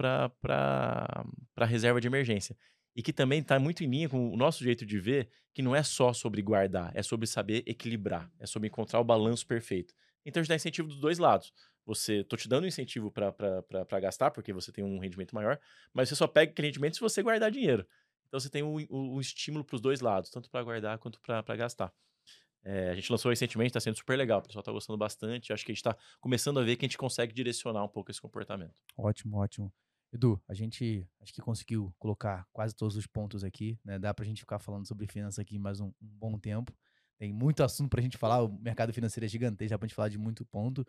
[1.56, 2.58] a reserva de emergência.
[2.96, 5.76] E que também está muito em linha com o nosso jeito de ver, que não
[5.76, 9.94] é só sobre guardar, é sobre saber equilibrar, é sobre encontrar o balanço perfeito.
[10.26, 11.54] Então, a gente dá incentivo dos dois lados
[11.86, 15.60] você tô te dando um incentivo para gastar, porque você tem um rendimento maior,
[15.94, 17.86] mas você só pega aquele rendimento se você guardar dinheiro.
[18.34, 21.56] Então você tem o, o estímulo para os dois lados, tanto para guardar quanto para
[21.56, 21.94] gastar.
[22.64, 25.54] É, a gente lançou recentemente, está sendo super legal, o pessoal está gostando bastante.
[25.54, 28.10] Acho que a gente está começando a ver que a gente consegue direcionar um pouco
[28.10, 28.74] esse comportamento.
[28.98, 29.72] Ótimo, ótimo.
[30.12, 34.00] Edu, a gente acho que conseguiu colocar quase todos os pontos aqui, né?
[34.00, 36.76] Dá para a gente ficar falando sobre finanças aqui mais um, um bom tempo.
[37.20, 39.88] Tem muito assunto para a gente falar, o mercado financeiro é gigantesco, já para a
[39.88, 40.84] gente falar de muito ponto.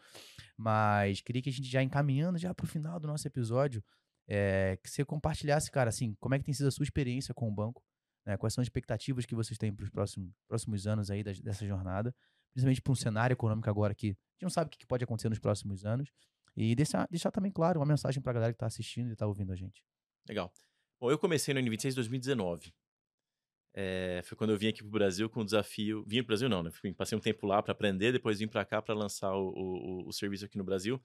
[0.56, 3.84] Mas queria que a gente já encaminhando já para o final do nosso episódio,
[4.28, 7.48] é, que você compartilhasse, cara, assim, como é que tem sido a sua experiência com
[7.48, 7.82] o banco,
[8.26, 8.36] né?
[8.36, 11.66] Quais são as expectativas que vocês têm para os próximos, próximos anos aí das, dessa
[11.66, 12.14] jornada,
[12.52, 15.28] principalmente para um cenário econômico agora que a gente não sabe o que pode acontecer
[15.28, 16.10] nos próximos anos.
[16.56, 19.26] E deixar, deixar também claro uma mensagem para a galera que está assistindo e está
[19.26, 19.84] ouvindo a gente.
[20.28, 20.52] Legal.
[21.00, 22.72] Bom, eu comecei no N26 em 2019.
[23.76, 26.04] É, foi quando eu vim aqui para o Brasil com o desafio.
[26.06, 26.70] Vim para o Brasil, não, né?
[26.96, 30.12] Passei um tempo lá para aprender, depois vim para cá para lançar o, o, o,
[30.12, 31.02] serviço aqui no Brasil.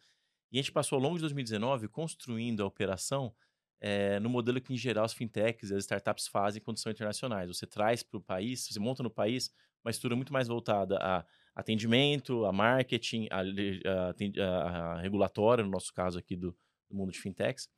[0.52, 3.34] E a gente passou ao longo de 2019 construindo a operação
[3.82, 7.48] é, no modelo que, em geral, as fintechs e as startups fazem quando são internacionais.
[7.48, 9.52] Você traz para o país, você monta no país
[9.84, 11.26] uma estrutura muito mais voltada a
[11.56, 16.56] atendimento, a marketing, a, a, a, regulatória, no nosso caso aqui do,
[16.90, 17.70] do mundo de fintechs.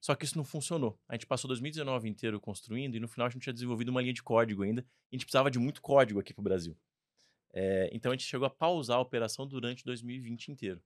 [0.00, 0.98] Só que isso não funcionou.
[1.08, 4.14] A gente passou 2019 inteiro construindo e no final a gente tinha desenvolvido uma linha
[4.14, 4.82] de código ainda.
[4.82, 6.76] A gente precisava de muito código aqui para o Brasil.
[7.52, 10.82] É, então a gente chegou a pausar a operação durante 2020 inteiro.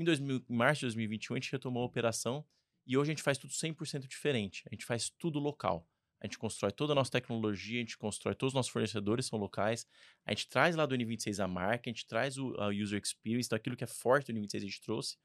[0.00, 2.42] Em, 2000, em março de 2021 a gente retomou a operação
[2.86, 4.62] e hoje a gente faz tudo 100% diferente.
[4.70, 5.86] A gente faz tudo local.
[6.22, 9.38] A gente constrói toda a nossa tecnologia, a gente constrói todos os nossos fornecedores são
[9.38, 9.86] locais.
[10.24, 13.46] A gente traz lá do N26 a marca, a gente traz o a user experience,
[13.46, 15.16] então aquilo que é forte do N26 a gente trouxe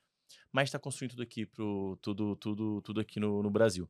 [0.51, 3.89] mas está construindo tudo aqui pro, tudo, tudo, tudo aqui no, no, Brasil.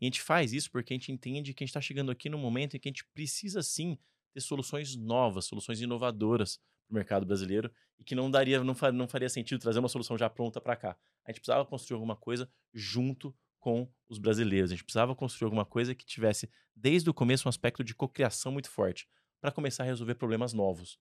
[0.00, 2.28] E a gente faz isso porque a gente entende que a gente está chegando aqui
[2.28, 3.98] no momento em que a gente precisa sim
[4.32, 6.58] ter soluções novas, soluções inovadoras
[6.88, 10.16] o mercado brasileiro e que não daria, não, faria, não faria sentido trazer uma solução
[10.16, 10.96] já pronta para cá.
[11.24, 14.70] A gente precisava construir alguma coisa junto com os brasileiros.
[14.70, 18.52] A gente precisava construir alguma coisa que tivesse desde o começo um aspecto de cocriação
[18.52, 19.08] muito forte
[19.40, 20.98] para começar a resolver problemas novos.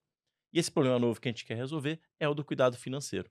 [0.51, 3.29] E esse problema novo que a gente quer resolver é o do cuidado financeiro.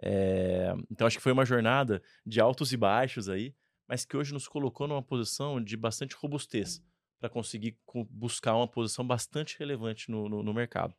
[0.00, 3.54] É, então acho que foi uma jornada de altos e baixos aí,
[3.86, 6.82] mas que hoje nos colocou numa posição de bastante robustez
[7.18, 7.76] para conseguir
[8.10, 10.94] buscar uma posição bastante relevante no, no, no mercado.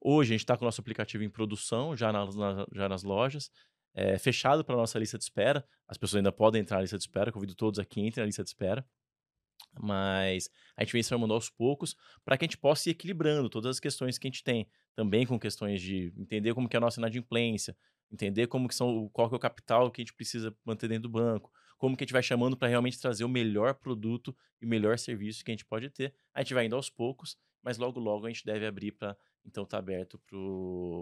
[0.00, 3.02] Hoje a gente está com o nosso aplicativo em produção, já, na, na, já nas
[3.02, 3.50] lojas,
[3.94, 5.64] é, fechado para a nossa lista de espera.
[5.86, 8.42] As pessoas ainda podem entrar na lista de espera, convido todos aqui entrem na lista
[8.42, 8.84] de espera.
[9.78, 11.94] Mas a gente vem se formando aos poucos
[12.24, 14.66] para que a gente possa ir equilibrando todas as questões que a gente tem.
[14.94, 17.76] Também com questões de entender como que é a nossa inadimplência,
[18.10, 21.04] entender como que são, qual que é o capital que a gente precisa manter dentro
[21.04, 24.66] do banco, como que a gente vai chamando para realmente trazer o melhor produto e
[24.66, 26.14] o melhor serviço que a gente pode ter.
[26.34, 29.64] A gente vai indo aos poucos, mas logo logo a gente deve abrir para então
[29.64, 30.20] tá aberto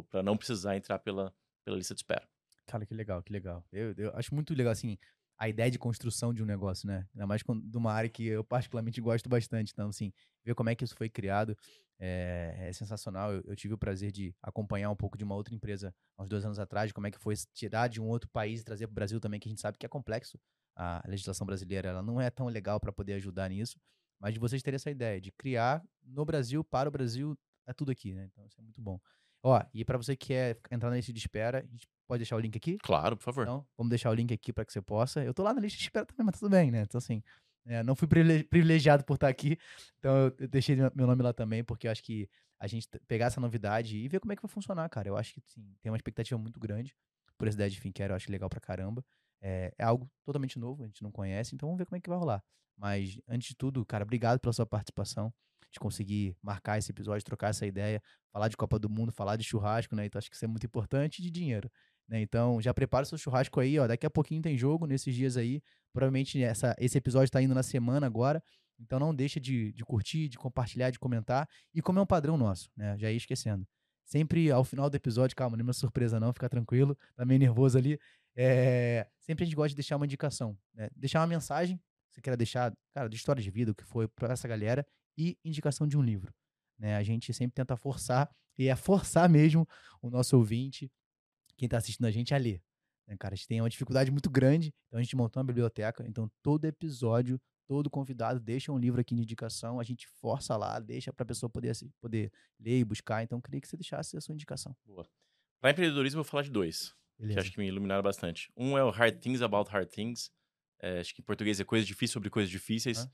[0.09, 1.35] para não precisar entrar pela,
[1.65, 2.29] pela lista de espera.
[2.67, 3.65] Cara, que legal, que legal.
[3.73, 4.99] Eu, eu acho muito legal, assim,
[5.39, 7.09] a ideia de construção de um negócio, né?
[7.15, 9.73] Ainda mais de uma área que eu particularmente gosto bastante.
[9.73, 10.13] Então, assim,
[10.45, 11.57] ver como é que isso foi criado
[11.99, 13.33] é, é sensacional.
[13.33, 16.29] Eu, eu, tive o prazer de acompanhar um pouco de uma outra empresa há uns
[16.29, 18.93] dois anos atrás, como é que foi tirar de um outro país e trazer para
[18.93, 20.39] o Brasil também, que a gente sabe que é complexo.
[20.75, 23.81] A legislação brasileira ela não é tão legal para poder ajudar nisso,
[24.21, 27.37] mas de vocês terem essa ideia de criar no Brasil, para o Brasil,
[27.69, 28.29] é tudo aqui, né?
[28.33, 28.99] Então, isso é muito bom.
[29.43, 32.37] Ó, e para você que quer entrar na lista de espera, a gente pode deixar
[32.37, 32.79] o link aqui?
[32.79, 33.43] Claro, por favor.
[33.43, 35.23] Então, vamos deixar o link aqui para que você possa.
[35.23, 36.83] Eu tô lá na lista de espera também, mas tudo bem, né?
[36.83, 37.23] Então, assim,
[37.67, 39.59] é, não fui privilegiado por estar aqui,
[39.99, 43.41] então eu deixei meu nome lá também, porque eu acho que a gente pegar essa
[43.41, 45.09] novidade e ver como é que vai funcionar, cara.
[45.09, 46.97] Eu acho que sim, tem uma expectativa muito grande
[47.37, 49.05] por essa ideia de Finquero, eu acho legal pra caramba.
[49.41, 52.09] É, é, algo totalmente novo, a gente não conhece, então vamos ver como é que
[52.09, 52.43] vai rolar.
[52.77, 55.33] Mas, antes de tudo, cara, obrigado pela sua participação
[55.71, 58.03] de conseguir marcar esse episódio, trocar essa ideia,
[58.33, 60.07] falar de Copa do Mundo, falar de churrasco, né?
[60.07, 61.71] Então acho que isso é muito importante de dinheiro.
[62.09, 62.21] Né?
[62.21, 63.87] Então já prepara o seu churrasco aí, ó.
[63.87, 65.63] Daqui a pouquinho tem jogo nesses dias aí.
[65.93, 68.43] Provavelmente essa, esse episódio está indo na semana agora.
[68.81, 71.49] Então não deixa de, de curtir, de compartilhar, de comentar.
[71.75, 72.97] E como é um padrão nosso, né?
[72.99, 73.67] Já ia esquecendo.
[74.05, 77.39] Sempre ao final do episódio, calma, não é uma surpresa não, fica tranquilo, tá meio
[77.39, 78.01] nervoso ali.
[78.35, 80.89] É, sempre a gente gosta de deixar uma indicação, né?
[80.97, 84.33] Deixar uma mensagem, você quer deixar, cara, de história de vida, o que foi para
[84.33, 84.87] essa galera,
[85.19, 86.33] e indicação de um livro.
[86.79, 86.97] Né?
[86.97, 89.69] A gente sempre tenta forçar, e é forçar mesmo
[90.01, 90.91] o nosso ouvinte,
[91.57, 92.63] quem está assistindo a gente, a ler.
[93.07, 96.05] Né, cara, a gente tem uma dificuldade muito grande, então a gente montou uma biblioteca,
[96.07, 100.79] então todo episódio, todo convidado deixa um livro aqui de indicação, a gente força lá,
[100.79, 104.21] deixa para a pessoa poder, poder ler e buscar, então queria que você deixasse a
[104.21, 104.77] sua indicação.
[104.85, 105.09] Boa.
[105.61, 107.35] Para empreendedorismo, eu vou falar de dois, Beleza.
[107.35, 108.53] que acho que me iluminaram bastante.
[108.57, 110.31] Um é o Hard Things About Hard Things,
[110.81, 112.99] é, acho que em português é coisas difíceis sobre coisas difíceis.
[112.99, 113.11] Ah.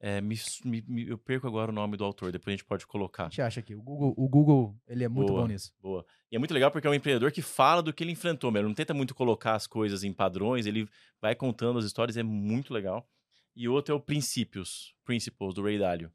[0.00, 3.24] É, me, me, eu perco agora o nome do autor, depois a gente pode colocar.
[3.24, 3.74] A gente acha aqui.
[3.74, 5.72] O Google, o Google ele é muito boa, bom nisso.
[5.80, 6.04] Boa.
[6.30, 8.66] E é muito legal porque é um empreendedor que fala do que ele enfrentou, ele
[8.66, 10.88] não tenta muito colocar as coisas em padrões, ele
[11.20, 13.08] vai contando as histórias, é muito legal.
[13.56, 16.12] E outro é o Princípios, Principles, do Ray Dalio.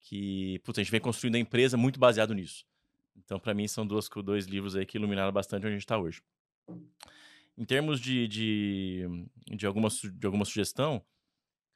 [0.00, 2.64] Que, putz, a gente vem construindo a empresa muito baseado nisso.
[3.16, 5.98] Então, para mim, são dois, dois livros aí que iluminaram bastante onde a gente está
[5.98, 6.22] hoje.
[7.58, 11.04] Em termos de, de, de, alguma, de alguma sugestão,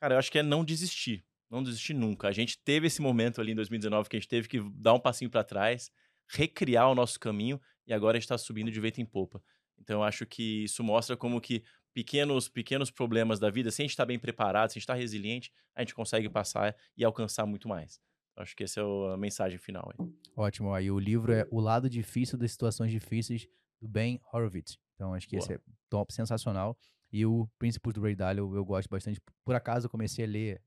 [0.01, 2.29] cara, eu acho que é não desistir não desistir nunca.
[2.29, 4.99] A gente teve esse momento ali em 2019 que a gente teve que dar um
[4.99, 5.91] passinho para trás,
[6.27, 9.43] recriar o nosso caminho e agora a gente está subindo de vento em popa.
[9.79, 13.85] Então eu acho que isso mostra como que pequenos, pequenos problemas da vida, se a
[13.85, 17.45] gente está bem preparado, se a gente está resiliente, a gente consegue passar e alcançar
[17.45, 18.01] muito mais.
[18.35, 19.93] Acho que essa é a mensagem final.
[19.93, 20.09] Aí.
[20.35, 20.73] Ótimo.
[20.73, 23.47] Aí o livro é O Lado Difícil das Situações Difíceis,
[23.79, 24.79] do Ben Horowitz.
[24.95, 25.45] Então acho que Boa.
[25.45, 26.79] esse é top, sensacional.
[27.13, 29.21] E o Princípios do Ray Dalio eu gosto bastante.
[29.45, 30.63] Por acaso eu comecei a ler,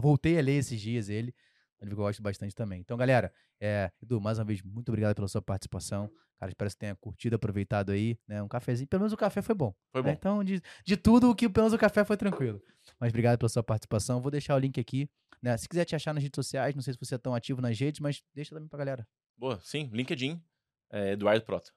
[0.00, 1.34] voltei a ler esses dias ele.
[1.80, 2.80] Eu gosto bastante também.
[2.80, 6.10] Então, galera, é, Edu, mais uma vez, muito obrigado pela sua participação.
[6.38, 8.42] Cara, espero que você tenha curtido, aproveitado aí, né?
[8.42, 8.88] Um cafezinho.
[8.88, 9.74] Pelo menos o café foi bom.
[9.92, 10.04] Foi né?
[10.04, 10.08] bom.
[10.10, 10.16] Né?
[10.18, 12.60] Então, de, de tudo, o que pelo menos o café foi tranquilo.
[12.98, 14.20] Mas obrigado pela sua participação.
[14.20, 15.08] Vou deixar o link aqui.
[15.42, 15.56] Né?
[15.56, 17.78] Se quiser te achar nas redes sociais, não sei se você é tão ativo nas
[17.78, 19.06] redes, mas deixa também pra galera.
[19.36, 19.88] Boa, sim.
[19.92, 20.42] LinkedIn,
[20.90, 21.70] é Eduardo Prota.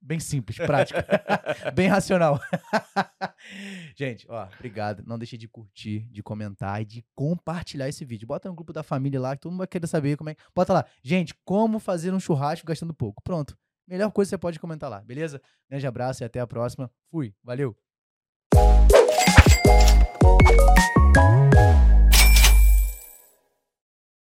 [0.00, 0.98] Bem simples, prático.
[1.74, 2.40] Bem racional.
[3.96, 5.02] Gente, ó, obrigado.
[5.06, 8.26] Não deixe de curtir, de comentar e de compartilhar esse vídeo.
[8.26, 10.36] Bota no grupo da família lá, que todo mundo vai querer saber como é.
[10.54, 13.22] Bota lá, gente, como fazer um churrasco gastando pouco.
[13.22, 13.56] Pronto.
[13.86, 15.42] Melhor coisa você pode comentar lá, beleza?
[15.68, 16.90] Grande abraço e até a próxima.
[17.10, 17.34] Fui.
[17.42, 17.76] Valeu.